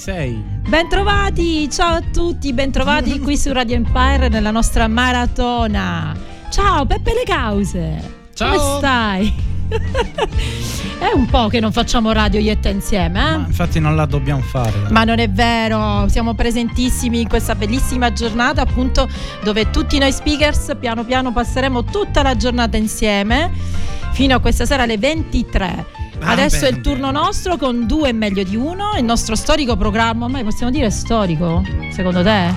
26. 0.00 0.42
Bentrovati, 0.66 1.68
ciao 1.70 1.96
a 1.96 2.00
tutti, 2.00 2.52
bentrovati 2.54 3.18
qui 3.18 3.36
su 3.36 3.52
Radio 3.52 3.76
Empire 3.76 4.28
nella 4.28 4.50
nostra 4.50 4.88
maratona. 4.88 6.16
Ciao 6.48 6.86
Peppe 6.86 7.12
Le 7.12 7.22
Cause. 7.24 8.14
Ciao. 8.32 8.56
Come 8.56 8.78
stai? 8.78 9.34
è 10.98 11.12
un 11.14 11.26
po' 11.26 11.48
che 11.48 11.60
non 11.60 11.70
facciamo 11.70 12.12
radio 12.12 12.40
io 12.40 12.52
e 12.52 12.58
te 12.58 12.70
insieme, 12.70 13.20
eh? 13.20 13.36
Ma 13.36 13.46
infatti 13.46 13.78
non 13.78 13.94
la 13.94 14.06
dobbiamo 14.06 14.40
fare. 14.40 14.72
Ma 14.88 15.04
non 15.04 15.18
è 15.18 15.28
vero, 15.28 16.08
siamo 16.08 16.34
presentissimi 16.34 17.20
in 17.20 17.28
questa 17.28 17.54
bellissima 17.54 18.10
giornata 18.10 18.62
appunto 18.62 19.06
dove 19.44 19.68
tutti 19.70 19.98
noi 19.98 20.12
speakers 20.12 20.76
piano 20.80 21.04
piano 21.04 21.30
passeremo 21.30 21.84
tutta 21.84 22.22
la 22.22 22.36
giornata 22.36 22.78
insieme 22.78 23.50
fino 24.12 24.34
a 24.34 24.38
questa 24.38 24.64
sera 24.64 24.84
alle 24.84 24.96
23. 24.96 26.09
Ah, 26.22 26.32
Adesso 26.32 26.66
è 26.66 26.68
il 26.68 26.80
turno 26.80 27.10
nostro 27.10 27.56
con 27.56 27.86
due 27.86 28.12
meglio 28.12 28.42
di 28.42 28.54
uno, 28.56 28.92
il 28.96 29.04
nostro 29.04 29.34
storico 29.34 29.76
programma, 29.76 30.26
ormai 30.26 30.44
possiamo 30.44 30.70
dire 30.70 30.90
storico, 30.90 31.62
secondo 31.90 32.22
te? 32.22 32.52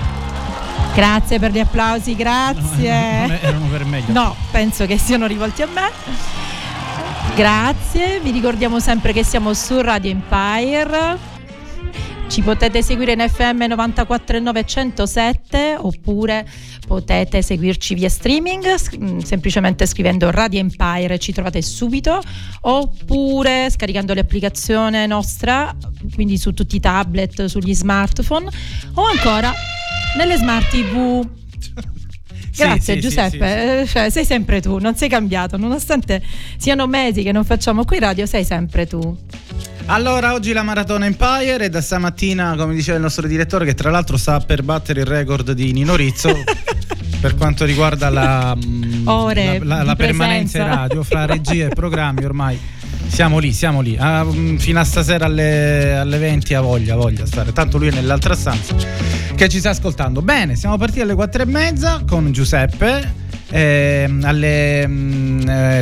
Grazie 0.94 1.38
per 1.38 1.50
gli 1.50 1.58
applausi, 1.58 2.14
grazie. 2.14 3.26
Non 3.26 3.38
erano 3.40 3.66
per 3.66 3.84
meglio. 3.84 4.12
No, 4.12 4.36
penso 4.50 4.86
che 4.86 4.98
siano 4.98 5.26
rivolti 5.26 5.62
a 5.62 5.66
me. 5.66 5.90
Grazie, 7.34 8.20
vi 8.20 8.30
ricordiamo 8.30 8.78
sempre 8.78 9.12
che 9.12 9.24
siamo 9.24 9.54
su 9.54 9.80
Radio 9.80 10.10
Empire. 10.10 11.33
Ci 12.26 12.42
potete 12.42 12.82
seguire 12.82 13.12
in 13.12 13.20
FM 13.20 13.62
94.9 13.62 14.64
107 14.64 15.76
oppure 15.78 16.46
potete 16.86 17.42
seguirci 17.42 17.94
via 17.94 18.08
streaming 18.08 18.64
mm, 18.98 19.18
semplicemente 19.18 19.86
scrivendo 19.86 20.30
Radio 20.30 20.58
Empire 20.58 21.18
ci 21.18 21.32
trovate 21.32 21.62
subito 21.62 22.20
oppure 22.62 23.70
scaricando 23.70 24.14
l'applicazione 24.14 25.06
nostra 25.06 25.74
quindi 26.14 26.36
su 26.36 26.52
tutti 26.52 26.76
i 26.76 26.80
tablet, 26.80 27.44
sugli 27.44 27.74
smartphone 27.74 28.48
o 28.94 29.04
ancora 29.04 29.52
nelle 30.16 30.36
smart 30.36 30.68
TV. 30.70 31.26
Sì, 32.54 32.62
Grazie 32.62 32.94
sì, 32.94 33.00
sì, 33.00 33.08
Giuseppe, 33.08 33.80
Eh, 33.80 33.86
cioè, 33.88 34.10
sei 34.10 34.24
sempre 34.24 34.60
tu, 34.60 34.78
non 34.78 34.94
sei 34.94 35.08
cambiato, 35.08 35.56
nonostante 35.56 36.22
siano 36.56 36.86
mesi 36.86 37.24
che 37.24 37.32
non 37.32 37.44
facciamo 37.44 37.84
qui 37.84 37.98
radio, 37.98 38.26
sei 38.26 38.44
sempre 38.44 38.86
tu. 38.86 39.18
Allora, 39.86 40.32
oggi 40.32 40.52
la 40.52 40.62
Maratona 40.62 41.04
Empire 41.04 41.66
e 41.66 41.68
da 41.68 41.82
stamattina, 41.82 42.54
come 42.56 42.74
diceva 42.74 42.96
il 42.96 43.02
nostro 43.02 43.26
direttore, 43.28 43.66
che 43.66 43.74
tra 43.74 43.90
l'altro 43.90 44.16
sta 44.16 44.40
per 44.40 44.62
battere 44.62 45.00
il 45.00 45.06
record 45.06 45.52
di 45.52 45.72
Nino 45.72 45.94
Rizzo 45.94 46.32
per 47.20 47.34
quanto 47.34 47.64
riguarda 47.66 48.08
la, 48.08 48.56
mm, 48.56 49.06
Ore 49.06 49.58
la, 49.58 49.76
la- 49.76 49.82
la 49.82 49.96
permanenza 49.96 50.58
in 50.58 50.66
radio 50.66 51.02
fra 51.02 51.26
regia 51.26 51.66
e 51.66 51.68
programmi 51.68 52.24
ormai. 52.24 52.58
Siamo 53.06 53.38
lì, 53.38 53.52
siamo 53.52 53.82
lì. 53.82 53.94
Ah, 53.98 54.24
mm, 54.24 54.56
fino 54.56 54.80
a 54.80 54.84
stasera 54.84 55.26
alle, 55.26 55.94
alle 55.96 56.16
20 56.18 56.54
ha 56.54 56.60
voglia, 56.62 56.96
voglia 56.96 57.26
stare. 57.26 57.52
Tanto 57.52 57.76
lui 57.76 57.88
è 57.88 57.92
nell'altra 57.92 58.34
stanza 58.34 58.74
che 59.34 59.48
ci 59.50 59.58
sta 59.58 59.70
ascoltando. 59.70 60.22
Bene, 60.22 60.56
siamo 60.56 60.78
partiti 60.78 61.02
alle 61.02 61.14
4 61.14 61.42
e 61.42 61.46
mezza 61.46 62.02
con 62.08 62.32
Giuseppe. 62.32 63.22
Ehm, 63.50 64.22
alle 64.24 64.86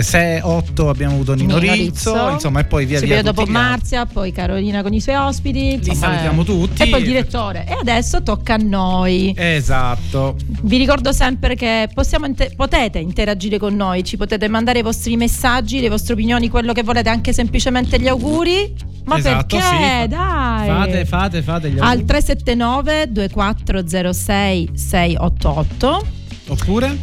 6-8 0.01 0.89
abbiamo 0.89 1.15
avuto 1.15 1.35
Nino, 1.35 1.59
Nino 1.59 1.75
Rizzo, 1.75 2.13
Rizzo. 2.13 2.31
insomma, 2.31 2.61
e 2.61 2.65
poi 2.65 2.85
via 2.87 2.99
Subito 2.99 3.15
via. 3.15 3.23
dopo. 3.23 3.45
Marzia, 3.47 4.07
poi 4.07 4.33
Carolina 4.33 4.83
con 4.83 4.93
i 4.93 5.01
suoi 5.01 5.17
ospiti. 5.17 5.79
Li 5.83 5.95
salutiamo 5.95 6.43
eh. 6.43 6.45
tutti. 6.45 6.83
E 6.83 6.89
poi 6.89 7.01
il 7.01 7.07
direttore. 7.07 7.67
E 7.67 7.73
adesso 7.73 8.23
tocca 8.23 8.55
a 8.55 8.59
noi. 8.59 9.35
Esatto. 9.37 10.37
Vi 10.63 10.77
ricordo 10.77 11.13
sempre 11.13 11.55
che 11.55 11.89
possiamo 11.93 12.27
potete 12.57 12.99
interagire 12.99 13.59
con 13.59 13.75
noi, 13.75 14.05
ci 14.05 14.17
potete 14.17 14.49
mandare 14.49 14.81
i 14.81 14.83
vostri 14.83 15.17
messaggi, 15.17 15.81
le 15.81 15.89
vostre 15.89 16.15
opinioni, 16.15 16.49
quello 16.49 16.73
che 16.73 16.83
volete, 16.83 17.09
anche 17.09 17.33
semplicemente 17.33 17.99
gli 18.01 18.09
auguri. 18.09 18.91
Ma 19.05 19.19
Esatto, 19.19 19.57
perché? 19.57 20.03
sì, 20.03 20.09
Dai! 20.09 20.69
Fate, 20.69 21.05
fate, 21.05 21.43
fate 21.43 21.71
gli 21.71 21.79
Al 21.79 21.85
auguri. 21.99 22.05
379 22.05 23.07
2406 23.11 24.71
688. 24.75 26.07
Oppure 26.49 26.97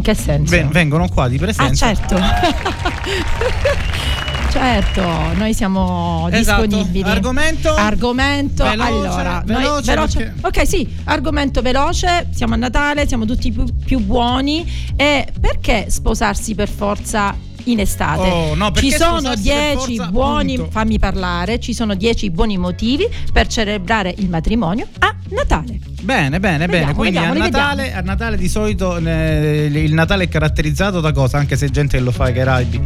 In 0.00 0.06
che 0.06 0.14
senso? 0.14 0.50
ven- 0.56 0.70
vengono 0.70 1.06
qua 1.08 1.28
di 1.28 1.36
ah, 1.36 1.40
presenza. 1.40 1.94
certo. 1.94 2.16
certo, 4.50 5.02
noi 5.34 5.52
siamo 5.52 6.26
Esatto. 6.32 6.64
disponibili. 6.64 7.06
Argomento? 7.06 7.74
Argomento, 7.74 8.64
Veloce, 8.64 8.88
allora, 8.92 9.42
noi- 9.46 9.62
veloce, 9.82 9.94
perché- 9.94 10.32
Ok, 10.60 10.66
sì, 10.66 10.96
argomento 11.04 11.60
veloce, 11.60 12.28
siamo 12.34 12.54
a 12.54 12.56
Natale, 12.56 13.06
siamo 13.06 13.26
tutti 13.26 13.52
più, 13.52 13.64
più 13.84 13.98
buoni 13.98 14.66
e 14.96 15.26
perché 15.38 15.90
sposarsi 15.90 16.54
per 16.54 16.70
forza 16.70 17.36
in 17.64 17.80
estate? 17.80 18.28
Oh, 18.28 18.54
no, 18.54 18.72
ci 18.72 18.90
sono 18.90 19.18
sposarsi 19.18 19.48
per 19.48 19.74
10 19.76 19.96
forza, 19.96 20.10
buoni, 20.10 20.56
punto. 20.56 20.70
fammi 20.70 20.98
parlare, 20.98 21.58
ci 21.60 21.72
sono 21.72 21.94
10 21.94 22.30
buoni 22.30 22.58
motivi 22.58 23.06
per 23.32 23.46
celebrare 23.46 24.14
il 24.18 24.28
matrimonio 24.28 24.86
a 24.98 25.14
Natale. 25.30 25.78
Bene, 26.00 26.40
bene, 26.40 26.66
bene. 26.66 26.66
Vediamo, 26.66 26.94
Quindi 26.94 27.18
a 27.18 27.20
vediamo, 27.20 27.44
li 27.44 27.50
Natale, 27.50 27.92
a 27.94 28.00
Natale 28.00 28.36
di 28.36 28.48
solito 28.48 28.96
eh, 28.96 29.70
il 29.72 29.92
Natale 29.92 30.24
è 30.24 30.28
caratterizzato 30.28 31.00
da 31.00 31.12
cosa? 31.12 31.38
Anche 31.38 31.56
se 31.56 31.70
gente 31.70 31.98
che 31.98 32.02
lo 32.02 32.10
fa 32.10 32.24
ai 32.24 32.32
Caraibi, 32.32 32.80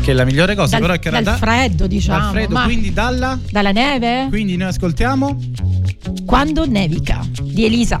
che 0.00 0.10
è 0.12 0.14
la 0.14 0.24
migliore 0.24 0.54
cosa, 0.54 0.78
Dal, 0.78 0.80
però 0.80 0.92
è 0.94 0.98
che 0.98 1.10
dal 1.10 1.36
freddo, 1.36 1.86
diciamo. 1.86 2.18
dal 2.18 2.30
freddo, 2.30 2.62
quindi 2.62 2.92
dalla 2.92 3.38
dalla 3.50 3.72
neve? 3.72 4.26
quindi 4.30 4.56
noi 4.56 4.68
ascoltiamo 4.68 5.38
Quando 6.24 6.66
nevica 6.66 7.20
di 7.42 7.64
Elisa. 7.64 8.00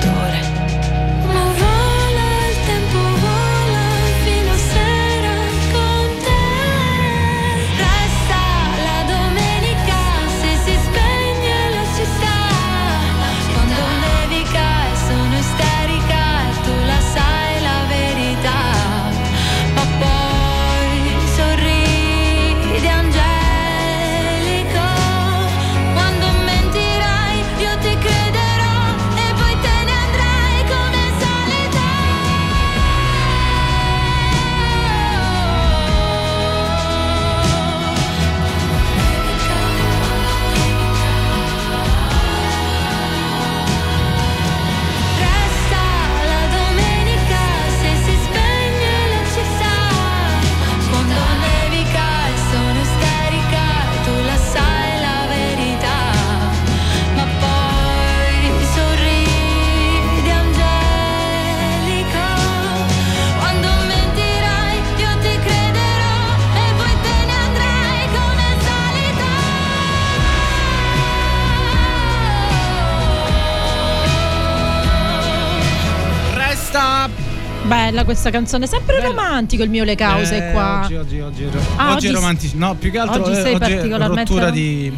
Questa 78.11 78.29
canzone, 78.29 78.67
sempre 78.67 78.97
Bella. 78.97 79.07
romantico 79.07 79.63
il 79.63 79.69
mio 79.69 79.85
Le 79.85 79.95
Cause 79.95 80.49
eh, 80.49 80.51
qua. 80.51 80.81
Oggi, 80.83 80.95
oggi, 80.95 81.19
oggi, 81.21 81.47
ah, 81.77 81.93
oggi, 81.93 82.07
è 82.07 82.11
romantico. 82.11 82.57
No, 82.57 82.75
più 82.75 82.91
che 82.91 82.99
altro 82.99 83.23
oggi 83.23 83.33
sei 83.33 83.53
oggi 83.53 83.59
particolarmente 83.59 84.33
rottura 84.33 84.49
di 84.49 84.91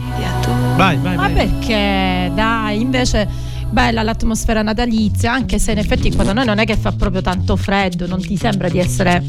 Vai, 0.75 0.97
vai, 0.97 1.15
Ma 1.15 1.29
vai. 1.29 1.33
perché? 1.33 2.31
Dai, 2.33 2.81
invece 2.81 3.27
bella 3.69 4.01
l'atmosfera 4.01 4.63
natalizia, 4.63 5.31
anche 5.31 5.59
se 5.59 5.71
in 5.71 5.77
effetti 5.77 6.11
qua 6.11 6.23
da 6.23 6.33
noi 6.33 6.45
non 6.45 6.57
è 6.57 6.65
che 6.65 6.75
fa 6.75 6.91
proprio 6.91 7.21
tanto 7.21 7.55
freddo, 7.55 8.07
non 8.07 8.19
ti 8.19 8.35
sembra 8.35 8.67
di 8.67 8.79
essere 8.79 9.23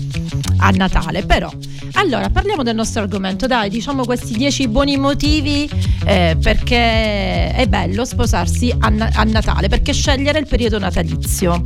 a 0.58 0.70
Natale, 0.70 1.24
però. 1.24 1.50
Allora, 1.94 2.30
parliamo 2.30 2.62
del 2.62 2.74
nostro 2.74 3.02
argomento, 3.02 3.46
dai, 3.46 3.68
diciamo 3.68 4.04
questi 4.04 4.34
dieci 4.34 4.66
buoni 4.66 4.96
motivi 4.96 5.68
eh, 6.04 6.36
perché 6.40 7.52
è 7.52 7.66
bello 7.68 8.04
sposarsi 8.04 8.74
a, 8.78 8.92
a, 9.12 9.24
Natale, 9.24 9.68
perché 9.68 9.92
scegliere 9.92 10.38
il 10.38 10.46
periodo 10.46 10.78
natalizio. 10.78 11.62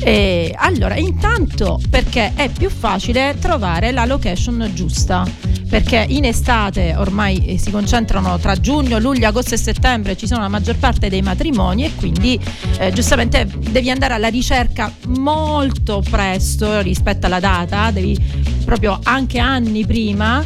Eh, 0.00 0.54
allora, 0.56 0.96
intanto 0.96 1.80
perché 1.88 2.32
è 2.34 2.48
più 2.48 2.68
facile 2.70 3.36
trovare 3.40 3.92
la 3.92 4.04
location 4.04 4.70
giusta, 4.74 5.26
perché 5.68 6.04
in 6.08 6.24
estate 6.24 6.94
ormai 6.96 7.46
eh, 7.46 7.58
si 7.58 7.70
concentrano 7.70 8.38
tra 8.38 8.58
giugno, 8.58 8.98
luglio, 8.98 9.28
agosto 9.28 9.54
e 9.54 9.58
settembre, 9.58 10.16
ci 10.16 10.26
sono 10.26 10.40
la 10.42 10.48
maggior 10.48 10.76
parte 10.76 11.08
dei 11.08 11.22
matrimoni 11.22 11.84
e 11.84 11.94
quindi 11.94 12.38
eh, 12.78 12.92
giustamente 12.92 13.46
devi 13.70 13.90
andare 13.90 14.14
alla 14.14 14.28
ricerca 14.28 14.92
molto 15.08 16.02
presto 16.08 16.80
rispetto 16.80 17.26
alla 17.26 17.40
data, 17.40 17.90
devi 17.90 18.18
proprio 18.64 18.98
anche 19.02 19.38
anni 19.38 19.86
prima 19.86 20.44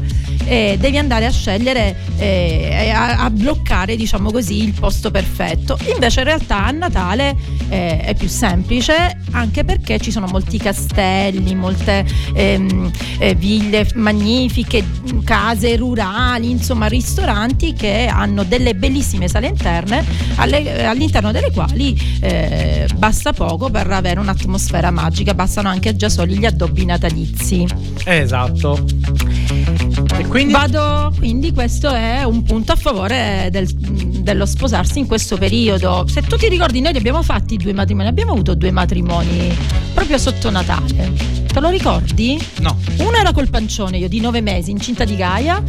eh, 0.51 0.77
devi 0.81 0.99
andare 0.99 1.27
a 1.27 1.31
scegliere 1.31 1.95
eh, 2.19 2.91
a, 2.93 3.19
a, 3.23 3.31
bloccare 3.31 3.95
diciamo 3.95 4.33
così 4.33 4.65
il 4.65 4.73
posto 4.73 5.13
perfetto. 5.13 5.79
Invece 5.95 6.21
in 6.21 6.27
realtà 6.27 6.67
a 6.67 6.71
Natale 6.73 7.37
eh, 7.69 8.01
è 8.01 8.15
più 8.17 8.27
semplice 8.27 9.17
anche 9.31 9.63
perché 9.63 10.01
ci 10.01 10.11
sono 10.11 10.27
molti 10.27 10.59
castelli 10.59 11.55
molte 11.55 12.05
ehm, 12.35 12.91
eh, 13.21 13.37
ville 13.37 13.89
magnifiche 13.95 14.85
case 15.23 15.77
rurali 15.77 16.51
insomma 16.51 16.87
ristoranti 16.87 17.73
che 17.73 18.11
hanno 18.13 18.43
delle 18.43 18.75
bellissime 18.75 19.29
sale 19.29 19.47
interne 19.47 20.05
alle, 20.35 20.85
all'interno 20.85 21.31
delle 21.31 21.53
quali 21.53 21.97
eh, 22.21 22.89
basta 22.97 23.33
poco 23.33 23.71
per 23.71 23.89
avere 23.89 24.19
un'atmosfera 24.19 24.91
magica. 24.91 25.33
Bastano 25.33 25.69
anche 25.69 25.95
già 25.95 26.09
soli 26.09 26.37
gli 26.37 26.45
addobbi 26.45 26.85
natalizi. 26.85 27.65
Esatto 28.05 29.90
e 30.17 30.27
quindi? 30.27 30.53
Vado, 30.53 31.13
quindi 31.17 31.53
questo 31.53 31.91
è 31.91 32.23
un 32.25 32.43
punto 32.43 32.73
a 32.73 32.77
favore 32.77 33.49
del, 33.51 33.67
dello 33.75 34.47
sposarsi 34.47 34.99
in 34.99 35.07
questo 35.07 35.37
periodo. 35.37 36.07
Se 36.09 36.23
tu 36.23 36.37
ti 36.37 36.49
ricordi, 36.49 36.81
noi 36.81 36.93
li 36.93 36.99
abbiamo 36.99 37.23
fatti 37.23 37.57
due 37.57 37.73
matrimoni, 37.73 38.09
abbiamo 38.09 38.33
avuto 38.33 38.55
due 38.55 38.71
matrimoni 38.71 39.57
proprio 40.01 40.17
sotto 40.17 40.49
Natale. 40.49 41.13
Te 41.53 41.61
lo 41.61 41.69
ricordi? 41.69 42.41
No. 42.61 42.79
Uno 43.01 43.17
era 43.19 43.33
col 43.33 43.51
pancione, 43.51 43.99
io 43.99 44.09
di 44.09 44.19
nove 44.19 44.41
mesi, 44.41 44.71
incinta 44.71 45.05
di 45.05 45.15
Gaia, 45.15 45.63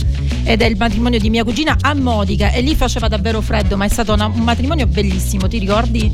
ed 0.44 0.62
è 0.62 0.66
il 0.68 0.78
matrimonio 0.78 1.20
di 1.20 1.30
mia 1.30 1.44
cugina 1.44 1.76
a 1.82 1.94
Modica, 1.94 2.50
e 2.52 2.62
lì 2.62 2.74
faceva 2.74 3.10
davvero 3.10 3.42
freddo, 3.42 3.76
ma 3.76 3.84
è 3.84 3.90
stato 3.90 4.14
una, 4.14 4.28
un 4.28 4.40
matrimonio 4.40 4.88
bellissimo, 4.88 5.50
ti 5.50 5.58
ricordi? 5.58 6.10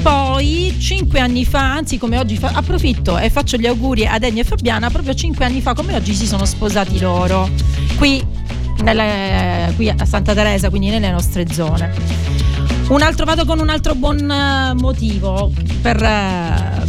Poi, 0.00 0.76
cinque 0.78 1.18
anni 1.18 1.44
fa, 1.44 1.72
anzi 1.72 1.98
come 1.98 2.18
oggi, 2.18 2.36
fa, 2.36 2.52
approfitto 2.54 3.18
e 3.18 3.30
faccio 3.30 3.56
gli 3.56 3.66
auguri 3.66 4.06
ad 4.06 4.22
Ennio 4.22 4.42
e 4.42 4.44
Fabiana, 4.44 4.88
proprio 4.88 5.12
cinque 5.14 5.44
anni 5.44 5.60
fa 5.60 5.74
come 5.74 5.96
oggi 5.96 6.14
si 6.14 6.28
sono 6.28 6.44
sposati 6.44 7.00
loro, 7.00 7.50
qui, 7.96 8.24
nelle, 8.84 9.72
qui 9.74 9.88
a 9.88 10.04
Santa 10.04 10.34
Teresa, 10.34 10.70
quindi 10.70 10.90
nelle 10.90 11.10
nostre 11.10 11.52
zone. 11.52 12.59
Un 12.90 13.02
altro 13.02 13.24
vado 13.24 13.44
con 13.44 13.60
un 13.60 13.68
altro 13.68 13.94
buon 13.94 14.28
eh, 14.28 14.74
motivo 14.74 15.52
per 15.80 16.02
eh, 16.02 16.80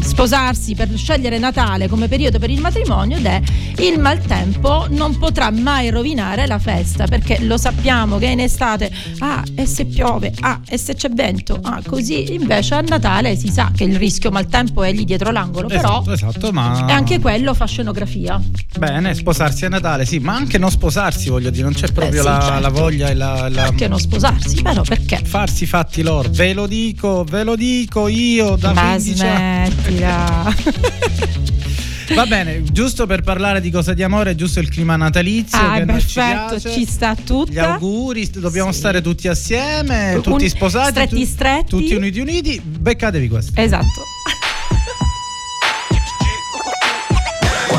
sposarsi, 0.00 0.74
per 0.74 0.88
scegliere 0.96 1.38
Natale 1.38 1.88
come 1.88 2.08
periodo 2.08 2.38
per 2.38 2.50
il 2.50 2.60
matrimonio 2.60 3.16
ed 3.16 3.26
è 3.26 3.40
il 3.78 4.00
maltempo 4.00 4.86
non 4.90 5.16
potrà 5.18 5.50
mai 5.50 5.90
rovinare 5.90 6.46
la 6.46 6.58
festa 6.58 7.06
perché 7.06 7.38
lo 7.44 7.56
sappiamo 7.56 8.18
che 8.18 8.26
in 8.26 8.40
estate, 8.40 8.90
ah, 9.18 9.42
e 9.54 9.66
se 9.66 9.84
piove, 9.84 10.32
ah, 10.40 10.60
e 10.66 10.76
se 10.78 10.94
c'è 10.94 11.08
vento, 11.10 11.58
ah, 11.62 11.80
così 11.86 12.34
invece 12.34 12.74
a 12.74 12.80
Natale 12.80 13.36
si 13.36 13.48
sa 13.48 13.70
che 13.74 13.84
il 13.84 13.96
rischio 13.96 14.30
maltempo 14.30 14.82
è 14.82 14.92
lì 14.92 15.04
dietro 15.04 15.30
l'angolo, 15.30 15.68
esatto, 15.68 16.02
però 16.02 16.14
esatto, 16.14 16.50
ma... 16.50 16.86
e 16.88 16.92
anche 16.92 17.20
quello 17.20 17.54
fa 17.54 17.66
scenografia. 17.66 18.40
Bene, 18.76 19.14
sposarsi 19.14 19.64
a 19.64 19.68
Natale, 19.68 20.04
sì, 20.04 20.18
ma 20.18 20.34
anche 20.34 20.58
non 20.58 20.70
sposarsi, 20.70 21.28
voglio 21.28 21.50
dire, 21.50 21.62
non 21.62 21.74
c'è 21.74 21.92
proprio 21.92 22.20
eh, 22.20 22.24
sì, 22.24 22.28
la, 22.28 22.40
certo. 22.40 22.60
la, 22.60 22.68
voglia 22.68 23.08
e 23.08 23.14
la, 23.14 23.48
la... 23.48 23.64
Anche 23.64 23.86
non 23.86 24.00
sposarsi, 24.00 24.62
però 24.62 24.82
perché? 24.82 25.20
Farsi 25.48 25.64
fatti 25.66 26.02
loro, 26.02 26.28
ve 26.30 26.52
lo 26.52 26.66
dico, 26.66 27.24
ve 27.24 27.42
lo 27.42 27.56
dico 27.56 28.06
io 28.06 28.54
da 28.56 28.74
ma 28.74 28.90
15 28.90 29.24
anni. 29.24 29.74
Va 32.14 32.26
bene, 32.26 32.62
giusto 32.64 33.06
per 33.06 33.22
parlare 33.22 33.62
di 33.62 33.70
cosa 33.70 33.94
di 33.94 34.02
amore, 34.02 34.34
giusto 34.34 34.60
il 34.60 34.68
clima 34.68 34.96
natalizio. 34.96 35.58
Ah, 35.58 35.78
che 35.78 35.86
perfetto, 35.86 36.60
ci, 36.60 36.70
ci, 36.70 36.84
sta 36.84 37.14
tutto. 37.14 37.50
Gli 37.50 37.58
auguri, 37.58 38.28
dobbiamo 38.30 38.72
sì. 38.72 38.78
stare 38.78 39.00
tutti 39.00 39.26
assieme, 39.26 40.20
tutti 40.22 40.44
Un, 40.44 40.50
sposati. 40.50 40.90
Stretti 40.90 41.18
tu, 41.18 41.24
stretti. 41.24 41.70
Tutti 41.70 41.94
uniti 41.94 42.20
uniti. 42.20 42.60
Beccatevi 42.60 43.28
questo. 43.28 43.52
Esatto. 43.58 44.02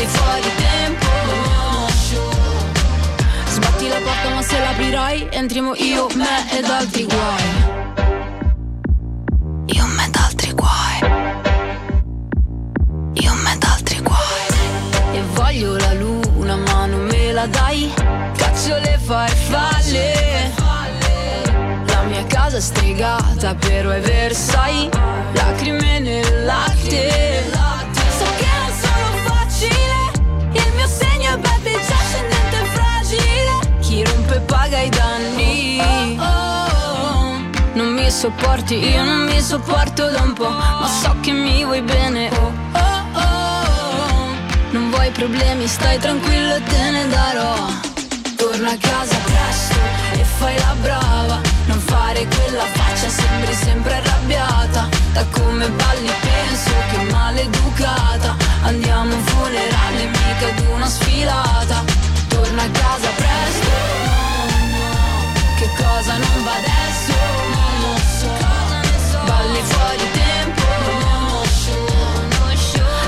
Balli 0.00 0.06
fuori 0.06 0.50
tempo 0.56 1.06
Sbatti 3.48 3.88
la 3.88 3.96
porta 4.02 4.30
ma 4.30 4.42
se 4.42 4.58
l'aprirai 4.58 5.28
Entriamo 5.30 5.74
io, 5.74 6.06
me 6.14 6.50
ed 6.56 6.64
altri 6.64 7.04
guai 7.04 7.78
io 9.72 9.86
me 9.86 10.08
d'altri 10.10 10.52
guai. 10.52 10.98
Io 13.12 13.34
me 13.34 13.56
d'altri 13.58 14.00
guai. 14.00 15.12
E 15.12 15.22
voglio 15.34 15.76
la 15.76 15.92
luna, 15.92 16.56
ma 16.56 16.86
non 16.86 17.06
me 17.06 17.30
la 17.30 17.46
dai. 17.46 17.92
Caccio 18.36 18.76
le 18.78 18.98
farfalle. 19.00 20.52
La 21.86 22.02
mia 22.02 22.24
casa 22.26 22.56
è 22.56 22.60
stregata, 22.60 23.54
però 23.54 23.90
è 23.90 24.00
Versailles. 24.00 24.90
Lacrime 25.34 26.00
nel 26.00 26.44
latte. 26.44 27.59
Paga 34.70 34.82
i 34.82 34.88
danni. 34.88 35.82
Non 37.74 37.92
mi 37.92 38.10
sopporti, 38.10 38.76
io 38.78 39.02
non 39.02 39.24
mi 39.24 39.40
sopporto 39.40 40.08
da 40.08 40.22
un 40.22 40.32
po', 40.32 40.48
ma 40.48 40.88
so 41.02 41.14
che 41.20 41.32
mi 41.32 41.64
vuoi 41.64 41.82
bene. 41.82 42.30
Oh, 42.30 42.52
oh, 42.72 43.20
oh. 43.20 44.34
Non 44.70 44.90
vuoi 44.90 45.10
problemi, 45.10 45.66
stai 45.66 45.98
tranquillo 45.98 46.54
e 46.54 46.62
te 46.62 46.90
ne 46.90 47.08
darò. 47.08 47.54
Torna 48.36 48.70
a 48.70 48.76
casa 48.78 49.16
presto 49.24 49.78
e 50.12 50.24
fai 50.38 50.56
la 50.58 50.74
brava. 50.80 51.40
Non 51.66 51.78
fare 51.80 52.26
quella 52.26 52.64
faccia, 52.76 53.08
sembri 53.08 53.54
sempre 53.54 53.94
arrabbiata. 53.94 54.88
Da 55.12 55.24
come 55.30 55.68
balli 55.68 56.12
penso 56.20 56.70
che 56.90 57.02
maleducata. 57.10 58.36
Andiamo 58.62 59.12
a 59.12 59.14
un 59.14 59.24
funerale, 59.24 60.04
mica 60.06 60.46
ad 60.46 60.64
una 60.74 60.86
sfilata. 60.86 61.84
Torna 62.28 62.62
a 62.62 62.70
casa 62.70 63.08
presto. 63.16 64.19
Cosa 65.96 66.16
non 66.16 66.44
va 66.44 66.52
adesso? 66.52 67.12
Non 67.52 67.80
lo 67.82 67.96
so. 68.18 69.18
Balli 69.26 69.60
fuori 69.62 70.06
tempo. 70.12 70.62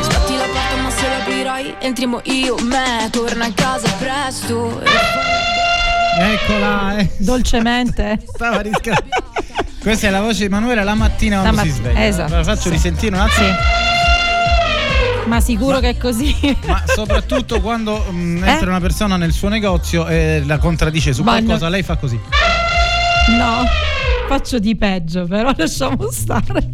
Sbatti 0.03 0.37
la 0.37 0.45
porta 0.45 0.77
ma 0.83 0.91
se 0.91 1.09
l'aprirai 1.09 1.75
entriamo 1.81 2.21
io, 2.25 2.57
me. 2.63 3.09
Torna 3.11 3.47
a 3.47 3.53
casa 3.55 3.89
presto. 3.99 4.83
Eccola, 6.19 6.97
eh. 6.99 7.11
Dolcemente. 7.19 8.19
Stava 8.35 8.61
rischiando. 8.61 9.05
Questa 9.81 10.07
è 10.07 10.11
la 10.11 10.21
voce 10.21 10.39
di 10.41 10.45
Emanuele 10.45 10.85
la 10.85 10.95
mattina 10.95 11.41
quando 11.41 11.57
La 11.57 11.63
si 11.63 11.69
mat- 11.69 11.79
sveglia. 11.79 12.07
esatto, 12.07 12.35
La 12.37 12.45
faccio 12.45 12.61
sì. 12.63 12.69
risentire 12.71 13.15
un 13.17 13.21
attimo. 13.23 13.49
Ma 15.27 15.41
sicuro 15.41 15.79
che 15.81 15.91
è 15.91 15.97
così. 15.97 16.37
Ma 16.67 16.83
soprattutto 16.87 17.61
quando 17.61 18.05
mm, 18.11 18.43
Eh? 18.45 18.51
entra 18.51 18.69
una 18.69 18.81
persona 18.81 19.17
nel 19.17 19.33
suo 19.33 19.49
negozio 19.49 20.07
e 20.09 20.43
la 20.45 20.59
contraddice 20.59 21.13
su 21.15 21.23
Ma 21.23 21.39
no. 21.39 21.45
qualcosa, 21.45 21.69
lei 21.69 21.83
fa 21.83 21.97
così. 21.97 22.21
No, 23.31 23.65
faccio 24.29 24.59
di 24.59 24.77
peggio, 24.77 25.27
però 25.27 25.53
lasciamo 25.57 26.11
stare. 26.11 26.71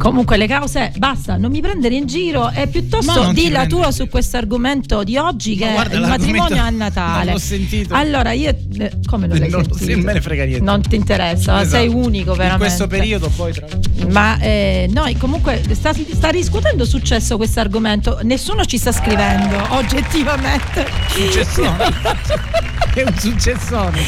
Comunque 0.00 0.38
le 0.38 0.46
cause, 0.46 0.92
basta, 0.96 1.36
non 1.36 1.50
mi 1.50 1.60
prendere 1.60 1.94
in 1.94 2.06
giro 2.06 2.50
e 2.50 2.66
piuttosto 2.68 3.22
non 3.22 3.34
di 3.34 3.50
la 3.50 3.66
tua 3.66 3.90
su 3.92 4.08
questo 4.08 4.38
argomento 4.38 5.04
di 5.04 5.18
oggi 5.18 5.56
che 5.56 5.66
è 5.74 5.94
il 5.94 6.00
matrimonio 6.00 6.62
a 6.62 6.70
Natale. 6.70 7.24
non 7.24 7.32
l'ho 7.34 7.38
sentito. 7.38 7.94
Allora 7.94 8.32
io 8.32 8.48
eh, 8.48 8.92
come 9.04 9.26
non 9.28 9.36
l'hai 9.36 9.50
Non 9.50 9.62
sentito? 9.64 9.84
sì, 9.84 9.94
me 9.96 10.14
ne 10.14 10.20
frega 10.22 10.44
niente. 10.44 10.64
Non 10.64 10.80
ti 10.80 10.96
interessa, 10.96 11.60
Esatto. 11.60 11.68
sei 11.68 11.88
unico 11.88 12.32
veramente. 12.34 12.64
In 12.64 12.68
questo 12.70 12.86
periodo 12.86 13.28
poi 13.28 13.52
tra 13.52 13.66
Ma 14.08 14.38
eh, 14.38 14.88
noi 14.90 15.16
comunque 15.18 15.62
sta, 15.72 15.92
sta 15.92 16.28
riscuotendo 16.30 16.86
successo 16.86 17.36
questo 17.36 17.60
argomento, 17.60 18.20
nessuno 18.22 18.64
ci 18.64 18.78
sta 18.78 18.92
scrivendo 18.92 19.58
oggettivamente. 19.74 20.86
successone. 21.08 21.76
è 22.94 23.02
un 23.02 23.14
successone. 23.18 24.00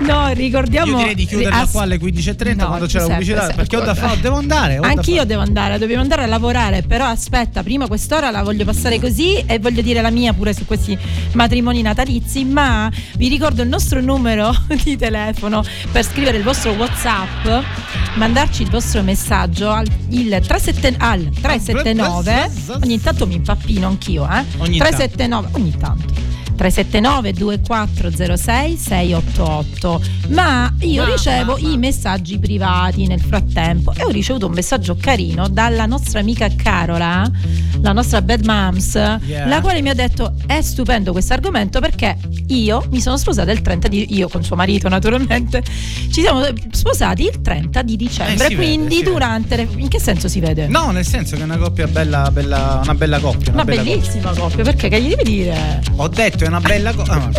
No, 0.00 0.28
ricordiamo. 0.32 0.92
Io 0.92 0.96
direi 0.98 1.14
di 1.14 1.26
chiuderla 1.26 1.60
as- 1.62 1.70
qua 1.72 1.82
alle 1.82 1.98
15.30 1.98 2.54
No, 2.56 2.66
quando 2.66 2.86
c'è 2.86 2.98
la 3.00 3.06
pubblicità 3.06 3.52
perché 3.54 3.76
ho 3.76 3.80
da 3.80 3.94
fare, 3.94 4.20
devo 4.20 4.36
andare. 4.36 4.78
ho 4.78 4.82
Anch'io 4.82 5.16
fare. 5.16 5.26
Devo 5.32 5.42
andare, 5.42 5.78
dobbiamo 5.78 6.02
andare 6.02 6.24
a 6.24 6.26
lavorare, 6.26 6.82
però 6.82 7.06
aspetta, 7.06 7.62
prima 7.62 7.86
quest'ora 7.86 8.30
la 8.30 8.42
voglio 8.42 8.66
passare 8.66 9.00
così 9.00 9.38
e 9.46 9.58
voglio 9.58 9.80
dire 9.80 10.02
la 10.02 10.10
mia 10.10 10.34
pure 10.34 10.52
su 10.52 10.66
questi 10.66 10.96
matrimoni 11.32 11.80
natalizi, 11.80 12.44
ma 12.44 12.90
vi 13.16 13.28
ricordo 13.28 13.62
il 13.62 13.68
nostro 13.68 14.00
numero 14.02 14.54
di 14.84 14.96
telefono 14.96 15.64
per 15.90 16.04
scrivere 16.04 16.36
il 16.36 16.42
vostro 16.42 16.72
WhatsApp, 16.72 17.64
mandarci 18.16 18.62
il 18.62 18.70
vostro 18.70 19.02
messaggio 19.02 19.70
al, 19.70 19.86
il 20.10 20.28
37 20.28 20.96
al 20.98 21.30
379, 21.40 22.50
ogni 22.82 23.00
tanto 23.00 23.26
mi 23.26 23.36
impappino 23.36 23.88
anch'io, 23.88 24.24
eh? 24.24 24.44
Ogni 24.58 24.78
tanto. 24.78 24.96
379, 24.96 25.48
ogni 25.52 25.76
tanto. 25.78 26.21
379 26.66 27.32
2406 27.32 28.76
688 28.76 30.00
ma 30.28 30.72
io 30.80 31.02
Ma- 31.04 31.10
ricevo 31.10 31.54
ma- 31.54 31.60
ma- 31.60 31.68
i 31.72 31.76
messaggi 31.76 32.38
privati 32.38 33.06
nel 33.08 33.20
frattempo 33.20 33.92
e 33.96 34.04
ho 34.04 34.08
ricevuto 34.10 34.46
un 34.46 34.52
messaggio 34.52 34.96
carino 34.98 35.48
dalla 35.48 35.86
nostra 35.86 36.20
amica 36.20 36.48
Carola 36.54 37.28
la 37.80 37.92
nostra 37.92 38.22
Bad 38.22 38.44
Moms 38.44 38.90
Yeah. 38.92 39.46
la 39.48 39.60
quale 39.60 39.82
mi 39.82 39.88
ha 39.88 39.94
detto 39.94 40.34
è 40.46 40.60
stupendo 40.62 41.10
questo 41.12 41.32
argomento 41.32 41.80
perché 41.80 42.16
io 42.48 42.86
mi 42.90 43.00
sono 43.00 43.16
sposata 43.16 43.50
il 43.50 43.60
30 43.62 43.88
di 43.88 44.14
io 44.16 44.28
con 44.28 44.44
suo 44.44 44.54
marito 44.56 44.88
naturalmente 44.88 45.62
ci 46.12 46.20
siamo 46.20 46.44
sposati 46.70 47.24
il 47.24 47.40
30 47.40 47.82
di 47.82 47.96
dicembre 47.96 48.46
Eh, 48.48 48.54
quindi 48.54 48.98
vede. 48.98 49.10
durante 49.10 49.56
le- 49.56 49.68
in 49.76 49.88
che 49.88 49.98
senso 50.00 50.28
si 50.28 50.38
vede? 50.40 50.66
No, 50.68 50.90
nel 50.92 51.04
senso 51.06 51.34
che 51.36 51.42
è 51.42 51.44
una 51.44 51.56
coppia 51.56 51.86
bella, 51.88 52.30
bella 52.30 52.80
una 52.82 52.94
bella 52.94 53.18
coppia. 53.18 53.52
una 53.52 53.64
bella 53.64 53.82
bellissima 53.82 54.32
coppia 54.34 54.62
perché 54.64 54.88
che 54.88 55.00
gli 55.02 55.08
devi 55.08 55.22
dire? 55.24 55.80
coppia. 55.86 56.02
Ho 56.04 56.08
detto 56.08 56.44
è 56.44 56.48
una 56.52 56.60
bella 56.60 56.92
coppia. 56.92 57.30